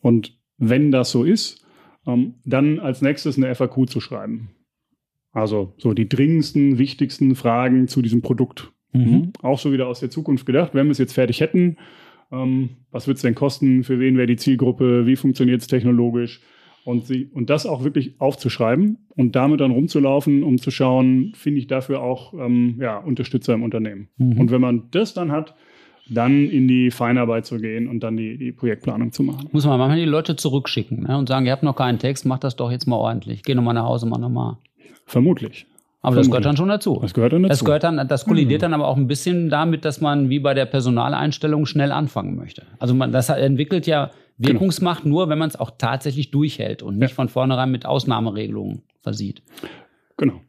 Und 0.00 0.36
wenn 0.58 0.90
das 0.90 1.12
so 1.12 1.22
ist, 1.22 1.64
ähm, 2.08 2.34
dann 2.44 2.80
als 2.80 3.02
nächstes 3.02 3.36
eine 3.36 3.54
FAQ 3.54 3.88
zu 3.88 4.00
schreiben. 4.00 4.50
Also 5.30 5.74
so 5.76 5.94
die 5.94 6.08
dringendsten, 6.08 6.78
wichtigsten 6.78 7.36
Fragen 7.36 7.86
zu 7.86 8.02
diesem 8.02 8.20
Produkt. 8.20 8.72
Mhm. 8.92 9.32
Auch 9.42 9.60
so 9.60 9.72
wieder 9.72 9.86
aus 9.86 10.00
der 10.00 10.10
Zukunft 10.10 10.44
gedacht. 10.44 10.74
Wenn 10.74 10.88
wir 10.88 10.92
es 10.92 10.98
jetzt 10.98 11.12
fertig 11.12 11.40
hätten, 11.40 11.76
ähm, 12.32 12.70
was 12.90 13.06
wird 13.06 13.16
es 13.16 13.22
denn 13.22 13.34
kosten? 13.34 13.84
Für 13.84 13.98
wen 13.98 14.16
wäre 14.16 14.26
die 14.26 14.36
Zielgruppe? 14.36 15.06
Wie 15.06 15.16
funktioniert 15.16 15.60
es 15.60 15.66
technologisch? 15.66 16.40
Und, 16.84 17.06
sie, 17.06 17.26
und 17.32 17.50
das 17.50 17.66
auch 17.66 17.84
wirklich 17.84 18.20
aufzuschreiben 18.20 18.98
und 19.14 19.36
damit 19.36 19.60
dann 19.60 19.70
rumzulaufen, 19.70 20.42
um 20.42 20.56
zu 20.56 20.70
schauen, 20.70 21.32
finde 21.34 21.60
ich 21.60 21.66
dafür 21.66 22.00
auch 22.00 22.32
ähm, 22.32 22.76
ja, 22.80 22.96
Unterstützer 22.98 23.52
im 23.52 23.62
Unternehmen. 23.62 24.08
Mhm. 24.16 24.40
Und 24.40 24.50
wenn 24.50 24.62
man 24.62 24.84
das 24.90 25.12
dann 25.12 25.30
hat, 25.30 25.54
dann 26.08 26.48
in 26.48 26.66
die 26.66 26.90
Feinarbeit 26.90 27.46
zu 27.46 27.58
gehen 27.58 27.86
und 27.86 28.00
dann 28.00 28.16
die, 28.16 28.36
die 28.36 28.50
Projektplanung 28.50 29.12
zu 29.12 29.22
machen. 29.22 29.48
Muss 29.52 29.66
man 29.66 29.78
manchmal 29.78 29.98
die 29.98 30.06
Leute 30.06 30.36
zurückschicken 30.36 31.04
ne, 31.04 31.16
und 31.16 31.28
sagen, 31.28 31.46
ihr 31.46 31.52
habt 31.52 31.62
noch 31.62 31.76
keinen 31.76 31.98
Text, 31.98 32.26
macht 32.26 32.44
das 32.44 32.56
doch 32.56 32.70
jetzt 32.70 32.86
mal 32.86 32.96
ordentlich. 32.96 33.42
Geh 33.42 33.54
nochmal 33.54 33.74
nach 33.74 33.84
Hause, 33.84 34.06
mach 34.06 34.18
nochmal. 34.18 34.56
Vermutlich. 35.06 35.66
Aber 36.02 36.14
Vermutlich. 36.14 36.22
das 36.22 36.30
gehört 36.30 36.44
dann 36.46 36.56
schon 36.56 36.68
dazu. 36.68 36.98
Das 37.02 37.14
gehört 37.14 37.32
dann 37.32 37.42
dazu. 37.42 37.50
Das, 37.50 37.64
gehört 37.64 37.84
dann, 37.84 38.08
das 38.08 38.24
kollidiert 38.24 38.60
mhm. 38.60 38.62
dann 38.62 38.74
aber 38.74 38.88
auch 38.88 38.96
ein 38.96 39.06
bisschen 39.06 39.50
damit, 39.50 39.84
dass 39.84 40.00
man 40.00 40.30
wie 40.30 40.38
bei 40.38 40.54
der 40.54 40.64
Personaleinstellung 40.64 41.66
schnell 41.66 41.92
anfangen 41.92 42.36
möchte. 42.36 42.62
Also 42.78 42.94
man, 42.94 43.12
das 43.12 43.28
entwickelt 43.28 43.86
ja 43.86 44.10
Genau. 44.40 44.54
Wirkungsmacht 44.54 45.02
genau. 45.02 45.16
nur, 45.16 45.28
wenn 45.28 45.38
man 45.38 45.50
es 45.50 45.56
auch 45.56 45.72
tatsächlich 45.76 46.30
durchhält 46.30 46.82
und 46.82 46.96
nicht 46.96 47.10
ja. 47.10 47.14
von 47.14 47.28
vornherein 47.28 47.70
mit 47.70 47.84
Ausnahmeregelungen 47.84 48.82
versieht. 49.02 49.42
Genau. 50.16 50.40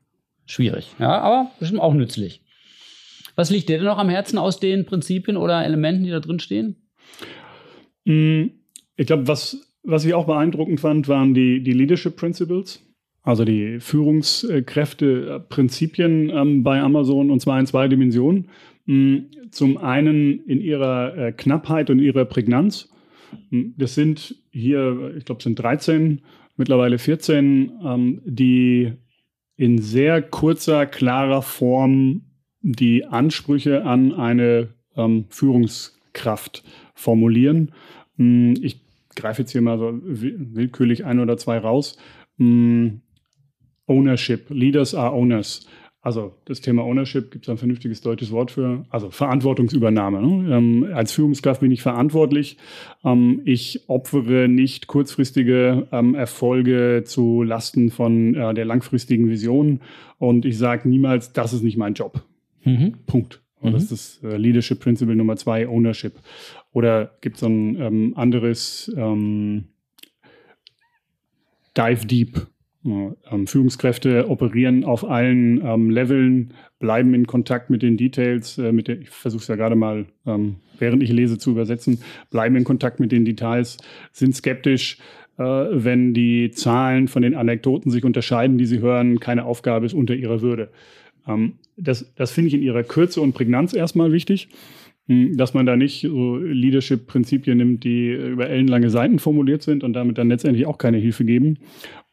Schwierig, 0.45 0.91
ja, 0.97 1.19
aber 1.19 1.51
bestimmt 1.59 1.81
auch 1.81 1.93
nützlich. 1.93 2.41
Was 3.35 3.49
liegt 3.49 3.67
dir 3.67 3.77
denn 3.77 3.85
noch 3.85 3.97
am 3.97 4.09
Herzen 4.09 4.37
aus 4.37 4.59
den 4.59 4.85
Prinzipien 4.85 5.35
oder 5.35 5.65
Elementen, 5.65 6.03
die 6.03 6.09
da 6.09 6.21
drin 6.21 6.39
stehen? 6.39 6.77
Mm, 8.05 8.45
ich 8.95 9.07
glaube, 9.07 9.27
was, 9.27 9.57
was 9.83 10.05
ich 10.05 10.13
auch 10.13 10.25
beeindruckend 10.25 10.79
fand, 10.79 11.09
waren 11.09 11.33
die, 11.33 11.61
die 11.61 11.73
Leadership 11.73 12.15
Principles, 12.15 12.81
also 13.23 13.45
die 13.45 13.79
Führungskräfte-Prinzipien 13.79 16.29
ähm, 16.29 16.63
bei 16.63 16.81
Amazon 16.81 17.31
und 17.31 17.39
zwar 17.39 17.59
in 17.59 17.65
zwei 17.65 17.87
Dimensionen. 17.87 18.49
Mm, 18.85 19.17
zum 19.51 19.77
einen 19.77 20.45
in 20.45 20.61
ihrer 20.61 21.17
äh, 21.17 21.31
Knappheit 21.31 21.89
und 21.89 21.99
ihrer 21.99 22.25
Prägnanz 22.25 22.91
das 23.51 23.95
sind 23.95 24.35
hier, 24.51 25.13
ich 25.17 25.25
glaube, 25.25 25.39
es 25.39 25.43
sind 25.43 25.59
13, 25.59 26.21
mittlerweile 26.57 26.97
14, 26.97 27.71
ähm, 27.83 28.21
die 28.25 28.93
in 29.55 29.79
sehr 29.79 30.21
kurzer, 30.21 30.85
klarer 30.85 31.41
Form 31.41 32.23
die 32.61 33.05
Ansprüche 33.05 33.85
an 33.85 34.13
eine 34.13 34.69
ähm, 34.95 35.25
Führungskraft 35.29 36.63
formulieren. 36.93 37.71
Hm, 38.17 38.55
ich 38.61 38.81
greife 39.15 39.41
jetzt 39.41 39.51
hier 39.51 39.61
mal 39.61 39.77
so 39.77 39.99
willkürlich 40.03 41.05
ein 41.05 41.19
oder 41.19 41.37
zwei 41.37 41.57
raus. 41.57 41.97
Ownership, 43.91 44.49
Leaders 44.49 44.95
are 44.95 45.13
Owners. 45.13 45.67
Also 46.03 46.33
das 46.45 46.61
Thema 46.61 46.83
Ownership 46.83 47.29
gibt 47.29 47.45
es 47.45 47.49
ein 47.49 47.57
vernünftiges 47.57 48.01
deutsches 48.01 48.31
Wort 48.31 48.49
für, 48.49 48.85
also 48.89 49.11
Verantwortungsübernahme. 49.11 50.21
Ne? 50.21 50.55
Ähm, 50.57 50.87
als 50.95 51.11
Führungskraft 51.11 51.61
bin 51.61 51.71
ich 51.71 51.83
verantwortlich. 51.83 52.57
Ähm, 53.03 53.41
ich 53.45 53.87
opfere 53.87 54.47
nicht 54.47 54.87
kurzfristige 54.87 55.87
ähm, 55.91 56.15
Erfolge 56.15 57.03
zu 57.05 57.43
Lasten 57.43 57.91
von 57.91 58.33
äh, 58.33 58.53
der 58.55 58.65
langfristigen 58.65 59.29
Vision 59.29 59.81
und 60.17 60.43
ich 60.45 60.57
sage 60.57 60.89
niemals, 60.89 61.33
das 61.33 61.53
ist 61.53 61.61
nicht 61.61 61.77
mein 61.77 61.93
Job. 61.93 62.23
Mhm. 62.63 62.95
Punkt. 63.05 63.41
Und 63.59 63.69
mhm. 63.69 63.73
das 63.73 63.91
ist 63.91 64.23
das 64.23 64.31
äh, 64.31 64.37
Leadership 64.37 64.79
Principle 64.79 65.15
Nummer 65.15 65.35
zwei, 65.35 65.67
Ownership. 65.67 66.13
Oder 66.73 67.11
gibt 67.21 67.37
es 67.37 67.43
ein 67.43 67.79
ähm, 67.79 68.13
anderes 68.15 68.91
ähm, 68.97 69.65
Dive 71.77 72.07
Deep 72.07 72.47
Führungskräfte 73.45 74.27
operieren 74.29 74.83
auf 74.83 75.07
allen 75.07 75.63
ähm, 75.63 75.89
Leveln, 75.91 76.53
bleiben 76.79 77.13
in 77.13 77.27
Kontakt 77.27 77.69
mit 77.69 77.83
den 77.83 77.95
Details, 77.95 78.57
äh, 78.57 78.71
mit 78.71 78.87
der, 78.87 78.99
ich 78.99 79.09
versuche 79.09 79.41
es 79.41 79.47
ja 79.47 79.55
gerade 79.55 79.75
mal, 79.75 80.05
ähm, 80.25 80.55
während 80.79 81.03
ich 81.03 81.11
lese, 81.11 81.37
zu 81.37 81.51
übersetzen, 81.51 81.99
bleiben 82.31 82.55
in 82.55 82.63
Kontakt 82.63 82.99
mit 82.99 83.11
den 83.11 83.23
Details, 83.23 83.77
sind 84.11 84.35
skeptisch, 84.35 84.97
äh, 85.37 85.43
wenn 85.43 86.13
die 86.15 86.49
Zahlen 86.51 87.07
von 87.07 87.21
den 87.21 87.35
Anekdoten 87.35 87.91
sich 87.91 88.03
unterscheiden, 88.03 88.57
die 88.57 88.65
sie 88.65 88.79
hören, 88.79 89.19
keine 89.19 89.45
Aufgabe 89.45 89.85
ist 89.85 89.93
unter 89.93 90.15
ihrer 90.15 90.41
Würde. 90.41 90.71
Ähm, 91.27 91.53
das 91.77 92.11
das 92.15 92.31
finde 92.31 92.47
ich 92.47 92.53
in 92.55 92.63
ihrer 92.63 92.83
Kürze 92.83 93.21
und 93.21 93.33
Prägnanz 93.33 93.73
erstmal 93.73 94.11
wichtig. 94.11 94.49
Hm, 95.11 95.35
dass 95.35 95.53
man 95.53 95.65
da 95.65 95.75
nicht 95.75 96.03
so 96.03 96.37
Leadership-Prinzipien 96.37 97.57
nimmt, 97.57 97.83
die 97.83 98.11
über 98.11 98.49
ellenlange 98.49 98.89
Seiten 98.89 99.19
formuliert 99.19 99.61
sind 99.61 99.83
und 99.83 99.91
damit 99.91 100.17
dann 100.17 100.29
letztendlich 100.29 100.65
auch 100.65 100.77
keine 100.77 100.99
Hilfe 100.99 101.25
geben. 101.25 101.57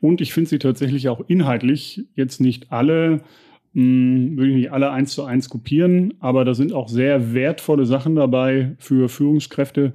Und 0.00 0.20
ich 0.20 0.32
finde 0.32 0.50
sie 0.50 0.58
tatsächlich 0.58 1.08
auch 1.08 1.20
inhaltlich 1.28 2.04
jetzt 2.16 2.40
nicht 2.40 2.72
alle, 2.72 3.20
hm, 3.72 4.36
würde 4.36 4.50
ich 4.50 4.56
nicht 4.56 4.72
alle 4.72 4.90
eins 4.90 5.12
zu 5.12 5.22
eins 5.22 5.48
kopieren, 5.48 6.14
aber 6.18 6.44
da 6.44 6.54
sind 6.54 6.72
auch 6.72 6.88
sehr 6.88 7.34
wertvolle 7.34 7.86
Sachen 7.86 8.16
dabei 8.16 8.74
für 8.78 9.08
Führungskräfte, 9.08 9.92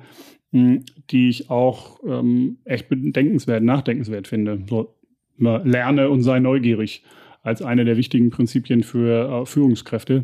mh, 0.51 0.61
hm, 0.61 0.85
die 1.09 1.27
ich 1.27 1.49
auch 1.49 1.99
ähm, 2.07 2.59
echt 2.63 2.87
bedenkenswert, 2.87 3.63
nachdenkenswert 3.63 4.29
finde. 4.29 4.63
So, 4.69 4.95
lerne 5.37 6.09
und 6.09 6.21
sei 6.21 6.39
neugierig 6.39 7.03
als 7.41 7.61
eine 7.61 7.83
der 7.83 7.97
wichtigen 7.97 8.29
Prinzipien 8.29 8.81
für 8.81 9.41
äh, 9.41 9.45
Führungskräfte. 9.45 10.23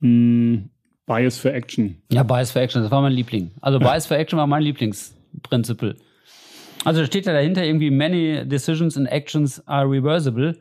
Mh, 0.00 0.64
Bias 1.12 1.38
for 1.38 1.52
Action. 1.52 1.96
Ja, 2.10 2.22
Bias 2.22 2.50
for 2.50 2.62
Action, 2.62 2.82
das 2.82 2.90
war 2.90 3.02
mein 3.02 3.12
Liebling. 3.12 3.50
Also 3.60 3.78
Bias 3.78 4.06
for 4.06 4.16
Action 4.16 4.38
war 4.38 4.46
mein 4.46 4.62
Lieblingsprinzip. 4.62 5.96
Also 6.84 7.00
da 7.00 7.06
steht 7.06 7.26
ja 7.26 7.34
dahinter 7.34 7.64
irgendwie, 7.64 7.90
many 7.90 8.48
decisions 8.48 8.96
and 8.96 9.10
actions 9.10 9.66
are 9.66 9.88
reversible. 9.88 10.56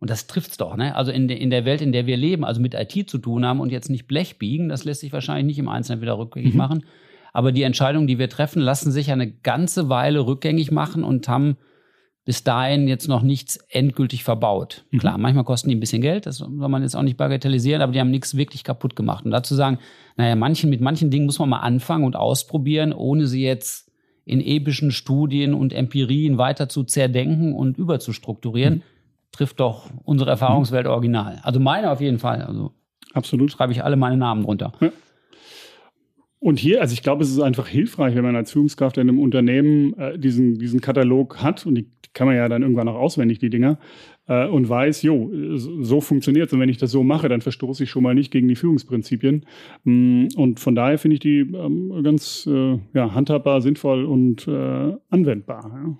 Und 0.00 0.10
das 0.10 0.26
trifft's 0.26 0.58
doch, 0.58 0.76
ne? 0.76 0.94
Also 0.94 1.10
in, 1.10 1.28
de, 1.28 1.38
in 1.38 1.48
der 1.48 1.64
Welt, 1.64 1.80
in 1.80 1.92
der 1.92 2.04
wir 2.04 2.18
leben, 2.18 2.44
also 2.44 2.60
mit 2.60 2.74
IT 2.74 3.08
zu 3.08 3.16
tun 3.16 3.46
haben 3.46 3.60
und 3.60 3.72
jetzt 3.72 3.88
nicht 3.88 4.06
Blech 4.06 4.38
biegen, 4.38 4.68
das 4.68 4.84
lässt 4.84 5.00
sich 5.00 5.12
wahrscheinlich 5.14 5.46
nicht 5.46 5.58
im 5.58 5.68
Einzelnen 5.70 6.02
wieder 6.02 6.18
rückgängig 6.18 6.52
mhm. 6.52 6.58
machen. 6.58 6.84
Aber 7.32 7.50
die 7.50 7.62
Entscheidungen, 7.62 8.06
die 8.06 8.18
wir 8.18 8.28
treffen, 8.28 8.60
lassen 8.60 8.92
sich 8.92 9.10
eine 9.10 9.30
ganze 9.30 9.88
Weile 9.88 10.26
rückgängig 10.26 10.70
machen 10.70 11.02
und 11.02 11.26
haben 11.28 11.56
bis 12.24 12.42
dahin 12.42 12.88
jetzt 12.88 13.08
noch 13.08 13.22
nichts 13.22 13.58
endgültig 13.68 14.24
verbaut. 14.24 14.84
Mhm. 14.90 14.98
Klar, 14.98 15.18
manchmal 15.18 15.44
kosten 15.44 15.68
die 15.68 15.74
ein 15.74 15.80
bisschen 15.80 16.02
Geld, 16.02 16.26
das 16.26 16.38
soll 16.38 16.48
man 16.48 16.82
jetzt 16.82 16.96
auch 16.96 17.02
nicht 17.02 17.16
bagatellisieren, 17.16 17.82
aber 17.82 17.92
die 17.92 18.00
haben 18.00 18.10
nichts 18.10 18.36
wirklich 18.36 18.64
kaputt 18.64 18.96
gemacht. 18.96 19.24
Und 19.24 19.30
dazu 19.30 19.54
sagen, 19.54 19.78
naja, 20.16 20.34
manchen, 20.36 20.70
mit 20.70 20.80
manchen 20.80 21.10
Dingen 21.10 21.26
muss 21.26 21.38
man 21.38 21.48
mal 21.48 21.60
anfangen 21.60 22.04
und 22.04 22.16
ausprobieren, 22.16 22.92
ohne 22.92 23.26
sie 23.26 23.42
jetzt 23.42 23.90
in 24.24 24.40
epischen 24.40 24.90
Studien 24.90 25.52
und 25.52 25.74
Empirien 25.74 26.38
weiter 26.38 26.68
zu 26.68 26.84
zerdenken 26.84 27.52
und 27.52 27.76
überzustrukturieren, 27.76 28.76
mhm. 28.76 28.82
trifft 29.32 29.60
doch 29.60 29.90
unsere 30.04 30.30
Erfahrungswelt 30.30 30.86
original. 30.86 31.40
Also 31.42 31.60
meine 31.60 31.90
auf 31.90 32.00
jeden 32.00 32.18
Fall. 32.18 32.40
Also 32.40 32.72
Absolut. 33.14 33.52
Schreibe 33.52 33.72
ich 33.72 33.82
alle 33.82 33.96
meine 33.96 34.16
Namen 34.16 34.42
drunter. 34.42 34.72
Ja. 34.80 34.92
Und 36.40 36.58
hier, 36.58 36.82
also 36.82 36.92
ich 36.92 37.02
glaube, 37.02 37.22
es 37.22 37.30
ist 37.30 37.40
einfach 37.40 37.68
hilfreich, 37.68 38.14
wenn 38.14 38.24
man 38.24 38.36
als 38.36 38.52
Führungskraft 38.52 38.98
in 38.98 39.08
einem 39.08 39.18
Unternehmen 39.18 39.94
äh, 39.94 40.18
diesen, 40.18 40.58
diesen 40.58 40.82
Katalog 40.82 41.42
hat 41.42 41.64
und 41.64 41.76
die, 41.76 41.90
kann 42.14 42.26
man 42.26 42.36
ja 42.36 42.48
dann 42.48 42.62
irgendwann 42.62 42.88
auch 42.88 42.94
auswendig, 42.94 43.38
die 43.38 43.50
Dinger, 43.50 43.78
äh, 44.26 44.46
und 44.46 44.68
weiß, 44.68 45.02
jo, 45.02 45.30
so 45.56 46.00
funktioniert 46.00 46.46
es. 46.46 46.52
Und 46.52 46.60
wenn 46.60 46.68
ich 46.68 46.78
das 46.78 46.90
so 46.90 47.02
mache, 47.02 47.28
dann 47.28 47.40
verstoße 47.40 47.84
ich 47.84 47.90
schon 47.90 48.02
mal 48.02 48.14
nicht 48.14 48.30
gegen 48.30 48.48
die 48.48 48.56
Führungsprinzipien. 48.56 49.44
Mm, 49.84 50.28
und 50.36 50.60
von 50.60 50.74
daher 50.74 50.98
finde 50.98 51.14
ich 51.14 51.20
die 51.20 51.40
ähm, 51.40 52.00
ganz 52.02 52.48
äh, 52.50 52.78
ja, 52.94 53.14
handhabbar, 53.14 53.60
sinnvoll 53.60 54.04
und 54.04 54.48
äh, 54.48 54.96
anwendbar. 55.10 55.70
Ja. 55.74 55.98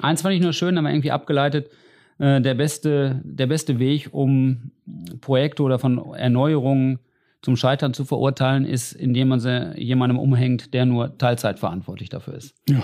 Eins 0.00 0.22
fand 0.22 0.34
ich 0.34 0.42
nur 0.42 0.52
schön, 0.52 0.76
aber 0.78 0.90
irgendwie 0.90 1.12
abgeleitet, 1.12 1.70
äh, 2.18 2.40
der, 2.40 2.54
beste, 2.54 3.20
der 3.24 3.46
beste 3.46 3.78
Weg, 3.78 4.08
um 4.12 4.72
Projekte 5.20 5.62
oder 5.62 5.78
von 5.78 6.14
Erneuerungen 6.14 6.98
zum 7.42 7.56
Scheitern 7.56 7.94
zu 7.94 8.04
verurteilen, 8.04 8.64
ist, 8.64 8.92
indem 8.92 9.28
man 9.28 9.40
sie 9.40 9.74
jemandem 9.76 10.18
umhängt, 10.18 10.74
der 10.74 10.86
nur 10.86 11.16
Teilzeit 11.16 11.58
verantwortlich 11.60 12.08
dafür 12.08 12.34
ist. 12.34 12.56
Ja. 12.68 12.82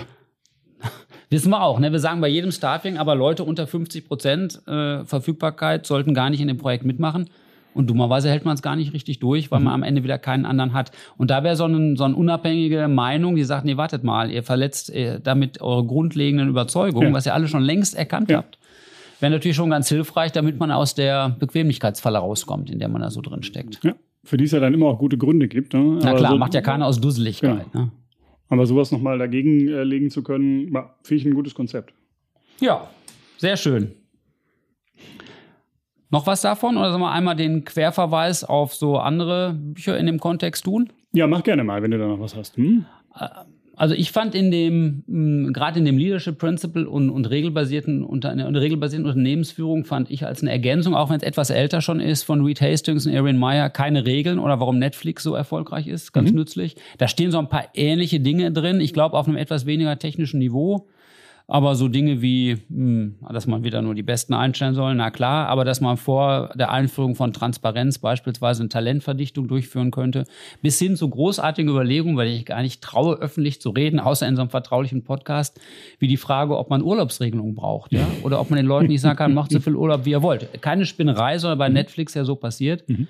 Wissen 1.29 1.49
wir 1.49 1.61
auch, 1.61 1.79
ne? 1.79 1.91
Wir 1.91 1.99
sagen 1.99 2.21
bei 2.21 2.27
jedem 2.27 2.51
Staffing, 2.51 2.97
aber 2.97 3.15
Leute 3.15 3.43
unter 3.43 3.67
50 3.67 4.07
Prozent 4.07 4.61
äh, 4.67 5.03
Verfügbarkeit 5.03 5.85
sollten 5.85 6.13
gar 6.13 6.29
nicht 6.29 6.41
in 6.41 6.47
dem 6.47 6.57
Projekt 6.57 6.85
mitmachen. 6.85 7.29
Und 7.73 7.89
dummerweise 7.89 8.29
hält 8.29 8.45
man 8.45 8.53
es 8.53 8.61
gar 8.61 8.75
nicht 8.75 8.93
richtig 8.93 9.19
durch, 9.19 9.49
weil 9.49 9.59
mhm. 9.59 9.65
man 9.65 9.73
am 9.73 9.83
Ende 9.83 10.03
wieder 10.03 10.19
keinen 10.19 10.45
anderen 10.45 10.73
hat. 10.73 10.91
Und 11.17 11.31
da 11.31 11.43
wäre 11.43 11.55
so, 11.55 11.65
ein, 11.65 11.95
so 11.97 12.03
eine 12.03 12.15
unabhängige 12.15 12.87
Meinung, 12.87 13.35
die 13.35 13.43
sagt, 13.43 13.65
nee, 13.65 13.77
wartet 13.77 14.03
mal, 14.03 14.29
ihr 14.29 14.43
verletzt 14.43 14.93
äh, 14.93 15.19
damit 15.19 15.61
eure 15.61 15.85
grundlegenden 15.85 16.49
Überzeugungen, 16.49 17.09
ja. 17.09 17.13
was 17.13 17.25
ihr 17.25 17.33
alle 17.33 17.47
schon 17.47 17.63
längst 17.63 17.95
erkannt 17.95 18.29
ja. 18.29 18.37
habt. 18.37 18.59
Wäre 19.19 19.31
natürlich 19.31 19.57
schon 19.57 19.71
ganz 19.71 19.89
hilfreich, 19.89 20.31
damit 20.33 20.59
man 20.59 20.71
aus 20.71 20.95
der 20.95 21.29
Bequemlichkeitsfalle 21.29 22.19
rauskommt, 22.19 22.69
in 22.69 22.77
der 22.77 22.89
man 22.89 23.01
da 23.01 23.09
so 23.09 23.21
drin 23.21 23.41
steckt. 23.41 23.83
Ja 23.83 23.95
für 24.23 24.37
die 24.37 24.45
es 24.45 24.51
ja 24.51 24.59
dann 24.59 24.73
immer 24.73 24.87
auch 24.87 24.99
gute 24.99 25.17
Gründe 25.17 25.47
gibt. 25.47 25.73
Ne? 25.73 25.99
Na 26.01 26.13
klar, 26.13 26.31
so, 26.31 26.37
macht 26.37 26.53
ja 26.53 26.61
keiner 26.61 26.85
aus 26.85 26.99
Dusseligkeit. 26.99 27.71
Genau. 27.71 27.85
Ne? 27.85 27.91
Aber 28.53 28.67
sowas 28.67 28.91
nochmal 28.91 29.17
dagegen 29.17 29.67
äh, 29.67 29.83
legen 29.83 30.11
zu 30.11 30.21
können, 30.21 30.67
finde 31.01 31.21
ich 31.21 31.25
ein 31.25 31.33
gutes 31.33 31.55
Konzept. 31.55 31.91
Ja, 32.59 32.87
sehr 33.37 33.57
schön. 33.57 33.95
Noch 36.11 36.27
was 36.27 36.41
davon 36.41 36.77
oder 36.77 36.91
sollen 36.91 37.01
wir 37.01 37.11
einmal 37.11 37.35
den 37.35 37.65
Querverweis 37.65 38.43
auf 38.43 38.75
so 38.75 38.99
andere 38.99 39.53
Bücher 39.53 39.97
in 39.97 40.05
dem 40.05 40.19
Kontext 40.19 40.65
tun? 40.65 40.93
Ja, 41.13 41.25
mach 41.25 41.41
gerne 41.41 41.63
mal, 41.63 41.81
wenn 41.81 41.89
du 41.89 41.97
da 41.97 42.05
noch 42.05 42.19
was 42.19 42.35
hast. 42.35 42.55
Hm? 42.57 42.85
Äh, 43.19 43.27
also 43.75 43.95
ich 43.95 44.11
fand 44.11 44.35
in 44.35 44.51
dem, 44.51 45.03
hm, 45.07 45.53
gerade 45.53 45.79
in 45.79 45.85
dem 45.85 45.97
Leadership 45.97 46.37
Principle 46.37 46.87
und, 46.87 47.09
und 47.09 47.25
regelbasierten, 47.25 48.03
unter, 48.03 48.29
einer 48.29 48.59
regelbasierten 48.59 49.07
Unternehmensführung 49.07 49.83
fand 49.85 50.11
ich 50.11 50.25
als 50.25 50.41
eine 50.41 50.51
Ergänzung, 50.51 50.95
auch 50.95 51.09
wenn 51.09 51.17
es 51.17 51.23
etwas 51.23 51.49
älter 51.49 51.81
schon 51.81 51.99
ist, 51.99 52.23
von 52.23 52.45
Reed 52.45 52.61
Hastings 52.61 53.07
und 53.07 53.13
Erin 53.13 53.37
Meyer, 53.37 53.69
keine 53.69 54.05
Regeln 54.05 54.39
oder 54.39 54.59
warum 54.59 54.77
Netflix 54.77 55.23
so 55.23 55.33
erfolgreich 55.33 55.87
ist, 55.87 56.13
ganz 56.13 56.29
mhm. 56.29 56.37
nützlich. 56.37 56.75
Da 56.97 57.07
stehen 57.07 57.31
so 57.31 57.39
ein 57.39 57.49
paar 57.49 57.65
ähnliche 57.73 58.19
Dinge 58.19 58.51
drin, 58.51 58.79
ich 58.79 58.93
glaube 58.93 59.17
auf 59.17 59.27
einem 59.27 59.37
etwas 59.37 59.65
weniger 59.65 59.97
technischen 59.97 60.39
Niveau. 60.39 60.87
Aber 61.45 61.75
so 61.75 61.89
Dinge 61.89 62.21
wie, 62.21 62.57
hm, 62.69 63.15
dass 63.29 63.47
man 63.47 63.63
wieder 63.63 63.81
nur 63.81 63.95
die 63.95 64.03
Besten 64.03 64.33
einstellen 64.33 64.75
soll, 64.75 64.95
na 64.95 65.11
klar, 65.11 65.49
aber 65.49 65.65
dass 65.65 65.81
man 65.81 65.97
vor 65.97 66.51
der 66.55 66.71
Einführung 66.71 67.15
von 67.15 67.33
Transparenz 67.33 67.99
beispielsweise 67.99 68.61
eine 68.61 68.69
Talentverdichtung 68.69 69.49
durchführen 69.49 69.91
könnte, 69.91 70.23
bis 70.61 70.79
hin 70.79 70.95
zu 70.95 71.09
großartigen 71.09 71.69
Überlegungen, 71.69 72.15
weil 72.15 72.29
ich 72.29 72.45
gar 72.45 72.61
nicht 72.61 72.81
traue, 72.81 73.17
öffentlich 73.17 73.59
zu 73.59 73.71
reden, 73.71 73.99
außer 73.99 74.25
in 74.25 74.37
so 74.37 74.41
einem 74.41 74.51
vertraulichen 74.51 75.03
Podcast, 75.03 75.59
wie 75.99 76.07
die 76.07 76.17
Frage, 76.17 76.57
ob 76.57 76.69
man 76.69 76.81
Urlaubsregelungen 76.81 77.55
braucht, 77.55 77.91
ja, 77.91 78.07
oder 78.23 78.39
ob 78.39 78.49
man 78.49 78.57
den 78.57 78.65
Leuten 78.65 78.87
nicht 78.87 79.01
sagen 79.01 79.17
kann, 79.17 79.33
macht 79.33 79.51
so 79.51 79.59
viel 79.61 79.75
Urlaub, 79.75 80.05
wie 80.05 80.11
ihr 80.11 80.21
wollt. 80.21 80.61
Keine 80.61 80.85
Spinnerei, 80.85 81.37
sondern 81.39 81.59
bei 81.59 81.69
Netflix 81.69 82.13
ja 82.13 82.23
so 82.23 82.35
passiert. 82.35 82.87
Mhm. 82.87 83.07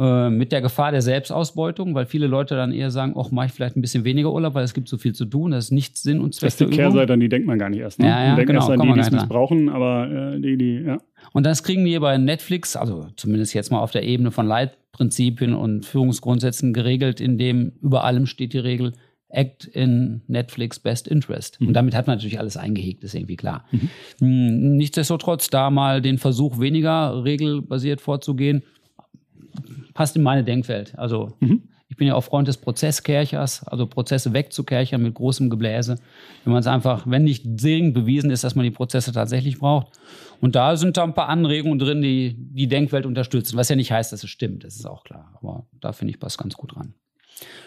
Äh, 0.00 0.30
mit 0.30 0.52
der 0.52 0.60
Gefahr 0.60 0.92
der 0.92 1.02
Selbstausbeutung, 1.02 1.92
weil 1.96 2.06
viele 2.06 2.28
Leute 2.28 2.54
dann 2.54 2.70
eher 2.70 2.92
sagen, 2.92 3.14
ach, 3.18 3.32
mache 3.32 3.46
ich 3.46 3.52
vielleicht 3.52 3.76
ein 3.76 3.80
bisschen 3.80 4.04
weniger 4.04 4.32
Urlaub, 4.32 4.54
weil 4.54 4.62
es 4.62 4.72
gibt 4.72 4.88
so 4.88 4.96
viel 4.96 5.12
zu 5.12 5.24
tun, 5.24 5.50
das 5.50 5.66
ist 5.66 5.70
nicht 5.72 5.96
Sinn 5.96 6.20
und 6.20 6.36
Zweck 6.36 6.52
das 6.52 6.60
ist 6.60 6.70
die 6.70 6.76
Kehrseite, 6.76 7.14
an 7.14 7.18
die 7.18 7.28
denkt 7.28 7.48
man 7.48 7.58
gar 7.58 7.68
nicht 7.68 7.80
erst. 7.80 7.98
Ne? 7.98 8.06
Ja, 8.06 8.20
ja, 8.20 8.26
man 8.28 8.36
denkt 8.36 8.46
genau, 8.46 8.60
erst 8.60 8.70
an 8.70 8.86
die, 8.86 8.92
die 8.92 9.00
es 9.00 9.10
nicht 9.10 9.28
brauchen, 9.28 9.68
aber 9.68 10.36
äh, 10.36 10.40
die, 10.40 10.56
die, 10.56 10.84
ja. 10.86 10.98
Und 11.32 11.46
das 11.46 11.64
kriegen 11.64 11.84
wir 11.84 11.98
bei 11.98 12.16
Netflix, 12.16 12.76
also 12.76 13.08
zumindest 13.16 13.54
jetzt 13.54 13.72
mal 13.72 13.80
auf 13.80 13.90
der 13.90 14.04
Ebene 14.04 14.30
von 14.30 14.46
Leitprinzipien 14.46 15.52
und 15.52 15.84
Führungsgrundsätzen 15.84 16.72
geregelt, 16.72 17.20
in 17.20 17.36
dem 17.36 17.72
über 17.82 18.04
allem 18.04 18.26
steht 18.26 18.52
die 18.52 18.58
Regel, 18.58 18.92
Act 19.30 19.64
in 19.64 20.22
Netflix 20.28 20.78
Best 20.78 21.08
Interest. 21.08 21.60
Mhm. 21.60 21.68
Und 21.68 21.74
damit 21.74 21.96
hat 21.96 22.06
man 22.06 22.16
natürlich 22.16 22.38
alles 22.38 22.56
eingehegt, 22.56 23.02
ist 23.02 23.16
irgendwie 23.16 23.36
klar. 23.36 23.64
Mhm. 23.72 23.88
Hm, 24.20 24.76
nichtsdestotrotz 24.76 25.50
da 25.50 25.70
mal 25.70 26.00
den 26.00 26.18
Versuch, 26.18 26.60
weniger 26.60 27.24
regelbasiert 27.24 28.00
vorzugehen, 28.00 28.62
passt 29.94 30.16
in 30.16 30.22
meine 30.22 30.44
Denkwelt. 30.44 30.98
Also 30.98 31.36
mhm. 31.40 31.64
ich 31.88 31.96
bin 31.96 32.06
ja 32.06 32.14
auch 32.14 32.24
Freund 32.24 32.48
des 32.48 32.56
Prozesskerchers, 32.56 33.66
also 33.66 33.86
Prozesse 33.86 34.32
wegzukerchern 34.32 35.02
mit 35.02 35.14
großem 35.14 35.50
Gebläse. 35.50 35.98
Wenn 36.44 36.52
man 36.52 36.60
es 36.60 36.66
einfach, 36.66 37.06
wenn 37.06 37.24
nicht 37.24 37.44
dringend 37.44 37.94
bewiesen 37.94 38.30
ist, 38.30 38.44
dass 38.44 38.54
man 38.54 38.64
die 38.64 38.70
Prozesse 38.70 39.12
tatsächlich 39.12 39.58
braucht. 39.58 39.88
Und 40.40 40.54
da 40.54 40.76
sind 40.76 40.96
da 40.96 41.04
ein 41.04 41.14
paar 41.14 41.28
Anregungen 41.28 41.78
drin, 41.78 42.00
die 42.02 42.36
die 42.38 42.68
Denkwelt 42.68 43.06
unterstützen, 43.06 43.56
was 43.56 43.68
ja 43.68 43.76
nicht 43.76 43.90
heißt, 43.92 44.12
dass 44.12 44.22
es 44.22 44.30
stimmt, 44.30 44.64
das 44.64 44.76
ist 44.76 44.86
auch 44.86 45.04
klar. 45.04 45.32
Aber 45.40 45.66
da 45.80 45.92
finde 45.92 46.12
ich, 46.12 46.20
passt 46.20 46.38
ganz 46.38 46.54
gut 46.54 46.74
dran. 46.74 46.94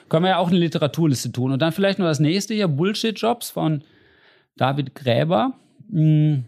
Können 0.09 0.25
wir 0.25 0.31
ja 0.31 0.37
auch 0.37 0.49
eine 0.49 0.57
Literaturliste 0.57 1.31
tun. 1.31 1.51
Und 1.51 1.61
dann 1.61 1.71
vielleicht 1.71 1.99
noch 1.99 2.05
das 2.05 2.19
nächste 2.19 2.53
hier, 2.53 2.67
Bullshit-Jobs 2.67 3.51
von 3.51 3.83
David 4.57 4.95
Gräber, 4.95 5.53
hm, 5.89 6.45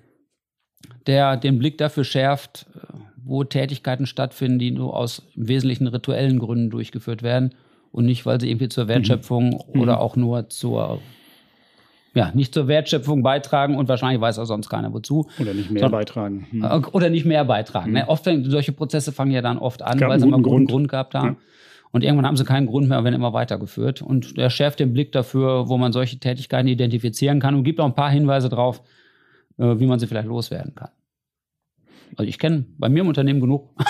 der 1.08 1.38
den 1.38 1.60
Blick 1.60 1.78
dafür 1.78 2.04
schärft, 2.04 2.66
äh, 2.76 2.98
wo 3.26 3.44
Tätigkeiten 3.44 4.06
stattfinden, 4.06 4.60
die 4.60 4.72
nur 4.72 4.96
aus 4.96 5.24
im 5.36 5.48
Wesentlichen 5.48 5.88
rituellen 5.88 6.40
Gründen 6.40 6.70
durchgeführt 6.70 7.24
werden 7.24 7.54
und 7.92 8.06
nicht, 8.06 8.26
weil 8.26 8.40
sie 8.42 8.50
irgendwie 8.50 8.70
zur 8.70 8.88
Wertschöpfung 8.88 9.64
mhm. 9.74 9.82
oder 9.82 10.02
auch 10.02 10.16
nur 10.16 10.50
zur 10.50 11.00
ja, 12.16 12.32
nicht 12.34 12.54
zur 12.54 12.68
Wertschöpfung 12.68 13.24
beitragen 13.24 13.76
und 13.76 13.90
wahrscheinlich 13.90 14.22
weiß 14.22 14.38
auch 14.38 14.46
sonst 14.46 14.70
keiner 14.70 14.94
wozu. 14.94 15.28
Oder 15.40 15.54
nicht 15.54 15.72
mehr 15.72 15.82
Sondern, 15.82 16.00
beitragen. 16.00 16.48
Hm. 16.52 16.64
Äh, 16.64 16.82
oder 16.92 17.10
nicht 17.10 17.26
mehr 17.26 17.44
beitragen. 17.44 17.90
Mhm. 17.90 17.98
Ne? 17.98 18.08
Oft, 18.08 18.26
solche 18.26 18.72
Prozesse 18.72 19.12
fangen 19.12 19.32
ja 19.32 19.42
dann 19.42 19.58
oft 19.58 19.82
an, 19.82 20.00
weil 20.00 20.20
sie 20.20 20.28
mal 20.28 20.36
einen 20.36 20.44
guten 20.44 20.56
Grund. 20.58 20.70
Grund 20.70 20.88
gehabt 20.90 21.16
haben. 21.16 21.28
Ja. 21.28 21.36
Und 21.92 22.04
irgendwann 22.04 22.26
haben 22.26 22.38
sie 22.38 22.44
keinen 22.44 22.68
Grund 22.68 22.88
mehr, 22.88 23.04
werden 23.04 23.16
immer 23.16 23.34
weitergeführt. 23.34 24.02
Und 24.02 24.38
er 24.38 24.50
schärft 24.50 24.80
den 24.80 24.94
Blick 24.94 25.12
dafür, 25.12 25.70
wo 25.70 25.78
man 25.78 25.92
solche 25.92 26.18
Tätigkeiten 26.18 26.68
identifizieren 26.68 27.40
kann 27.40 27.56
und 27.56 27.64
gibt 27.64 27.80
auch 27.80 27.86
ein 27.86 27.96
paar 27.96 28.10
Hinweise 28.10 28.50
drauf, 28.50 28.82
äh, 29.58 29.80
wie 29.80 29.86
man 29.86 30.00
sie 30.00 30.08
vielleicht 30.08 30.28
loswerden 30.28 30.74
kann. 30.76 30.90
Also 32.16 32.30
ich 32.30 32.40
kenne 32.40 32.66
bei 32.78 32.90
mir 32.90 33.02
im 33.02 33.08
Unternehmen 33.08 33.40
genug. 33.40 33.70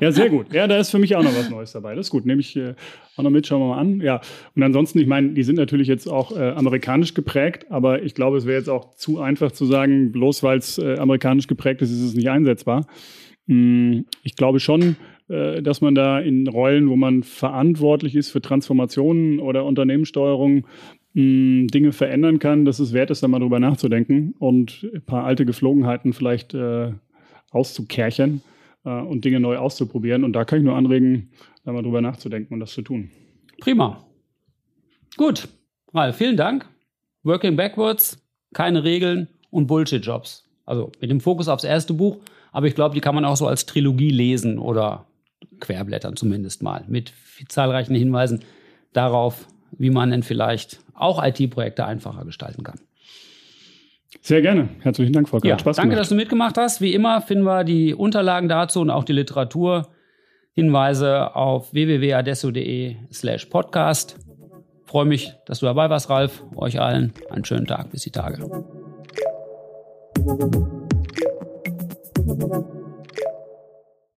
ja, 0.00 0.12
sehr 0.12 0.30
gut. 0.30 0.52
Ja, 0.52 0.66
da 0.66 0.78
ist 0.78 0.90
für 0.90 0.98
mich 0.98 1.14
auch 1.16 1.22
noch 1.22 1.36
was 1.36 1.50
Neues 1.50 1.72
dabei. 1.72 1.94
Das 1.94 2.06
ist 2.06 2.10
gut. 2.10 2.26
Nehme 2.26 2.40
ich 2.40 2.56
äh, 2.56 2.74
auch 3.16 3.22
noch 3.22 3.30
mit, 3.30 3.46
schauen 3.46 3.60
wir 3.60 3.68
mal 3.68 3.78
an. 3.78 4.00
Ja, 4.00 4.20
und 4.54 4.62
ansonsten, 4.62 4.98
ich 4.98 5.06
meine, 5.06 5.30
die 5.30 5.42
sind 5.42 5.56
natürlich 5.56 5.88
jetzt 5.88 6.08
auch 6.08 6.36
äh, 6.36 6.50
amerikanisch 6.50 7.14
geprägt, 7.14 7.66
aber 7.70 8.02
ich 8.02 8.14
glaube, 8.14 8.36
es 8.36 8.46
wäre 8.46 8.58
jetzt 8.58 8.68
auch 8.68 8.94
zu 8.94 9.20
einfach 9.20 9.52
zu 9.52 9.66
sagen, 9.66 10.12
bloß 10.12 10.42
weil 10.42 10.58
es 10.58 10.78
äh, 10.78 10.98
amerikanisch 10.98 11.46
geprägt 11.46 11.82
ist, 11.82 11.90
ist 11.90 12.02
es 12.02 12.14
nicht 12.14 12.30
einsetzbar. 12.30 12.86
Hm, 13.46 14.06
ich 14.22 14.36
glaube 14.36 14.60
schon, 14.60 14.96
äh, 15.28 15.62
dass 15.62 15.80
man 15.80 15.94
da 15.94 16.18
in 16.18 16.46
Rollen, 16.46 16.88
wo 16.88 16.96
man 16.96 17.22
verantwortlich 17.22 18.16
ist 18.16 18.30
für 18.30 18.40
Transformationen 18.40 19.40
oder 19.40 19.64
Unternehmenssteuerung, 19.64 20.66
Dinge 21.14 21.92
verändern 21.92 22.38
kann, 22.38 22.64
dass 22.64 22.78
es 22.78 22.92
wert 22.92 23.10
ist, 23.10 23.22
da 23.22 23.28
mal 23.28 23.38
drüber 23.38 23.60
nachzudenken 23.60 24.34
und 24.38 24.88
ein 24.94 25.02
paar 25.02 25.24
alte 25.24 25.44
Geflogenheiten 25.44 26.12
vielleicht 26.14 26.54
äh, 26.54 26.92
auszukerchern 27.50 28.40
äh, 28.84 28.90
und 28.90 29.24
Dinge 29.24 29.40
neu 29.40 29.58
auszuprobieren. 29.58 30.24
Und 30.24 30.32
da 30.32 30.44
kann 30.44 30.60
ich 30.60 30.64
nur 30.64 30.76
anregen, 30.76 31.30
da 31.64 31.72
mal 31.72 31.82
drüber 31.82 32.00
nachzudenken 32.00 32.54
und 32.54 32.60
das 32.60 32.72
zu 32.72 32.82
tun. 32.82 33.10
Prima. 33.60 34.04
Gut, 35.16 35.48
Ralf, 35.92 36.16
vielen 36.16 36.36
Dank. 36.36 36.66
Working 37.22 37.56
Backwards, 37.56 38.18
keine 38.54 38.82
Regeln 38.82 39.28
und 39.50 39.66
Bullshit-Jobs. 39.66 40.48
Also 40.64 40.90
mit 41.00 41.10
dem 41.10 41.20
Fokus 41.20 41.48
aufs 41.48 41.64
erste 41.64 41.92
Buch, 41.92 42.18
aber 42.52 42.66
ich 42.66 42.74
glaube, 42.74 42.94
die 42.94 43.00
kann 43.00 43.14
man 43.14 43.24
auch 43.24 43.36
so 43.36 43.46
als 43.46 43.66
Trilogie 43.66 44.10
lesen 44.10 44.58
oder 44.58 45.06
querblättern 45.60 46.16
zumindest 46.16 46.62
mal 46.62 46.84
mit 46.88 47.12
zahlreichen 47.48 47.94
Hinweisen 47.94 48.40
darauf, 48.92 49.46
wie 49.78 49.90
man 49.90 50.10
denn 50.10 50.22
vielleicht 50.22 50.80
auch 50.94 51.22
IT-Projekte 51.22 51.84
einfacher 51.86 52.24
gestalten 52.24 52.62
kann. 52.62 52.80
Sehr 54.20 54.42
gerne. 54.42 54.68
Herzlichen 54.80 55.12
Dank, 55.12 55.28
Volker. 55.28 55.48
Ja, 55.48 55.58
Spaß 55.58 55.76
danke, 55.76 55.90
gemacht. 55.90 56.00
dass 56.00 56.08
du 56.10 56.14
mitgemacht 56.14 56.56
hast. 56.56 56.80
Wie 56.80 56.94
immer 56.94 57.20
finden 57.20 57.44
wir 57.44 57.64
die 57.64 57.94
Unterlagen 57.94 58.48
dazu 58.48 58.80
und 58.80 58.90
auch 58.90 59.02
die 59.04 59.14
Literaturhinweise 59.14 61.34
auf 61.34 61.72
www.adesso.de 61.72 62.96
slash 63.12 63.46
podcast. 63.46 64.18
Freue 64.84 65.06
mich, 65.06 65.32
dass 65.46 65.60
du 65.60 65.66
dabei 65.66 65.90
warst, 65.90 66.10
Ralf. 66.10 66.44
Euch 66.54 66.80
allen 66.80 67.12
einen 67.30 67.44
schönen 67.44 67.66
Tag. 67.66 67.90
Bis 67.90 68.02
die 68.02 68.10
Tage. 68.10 68.38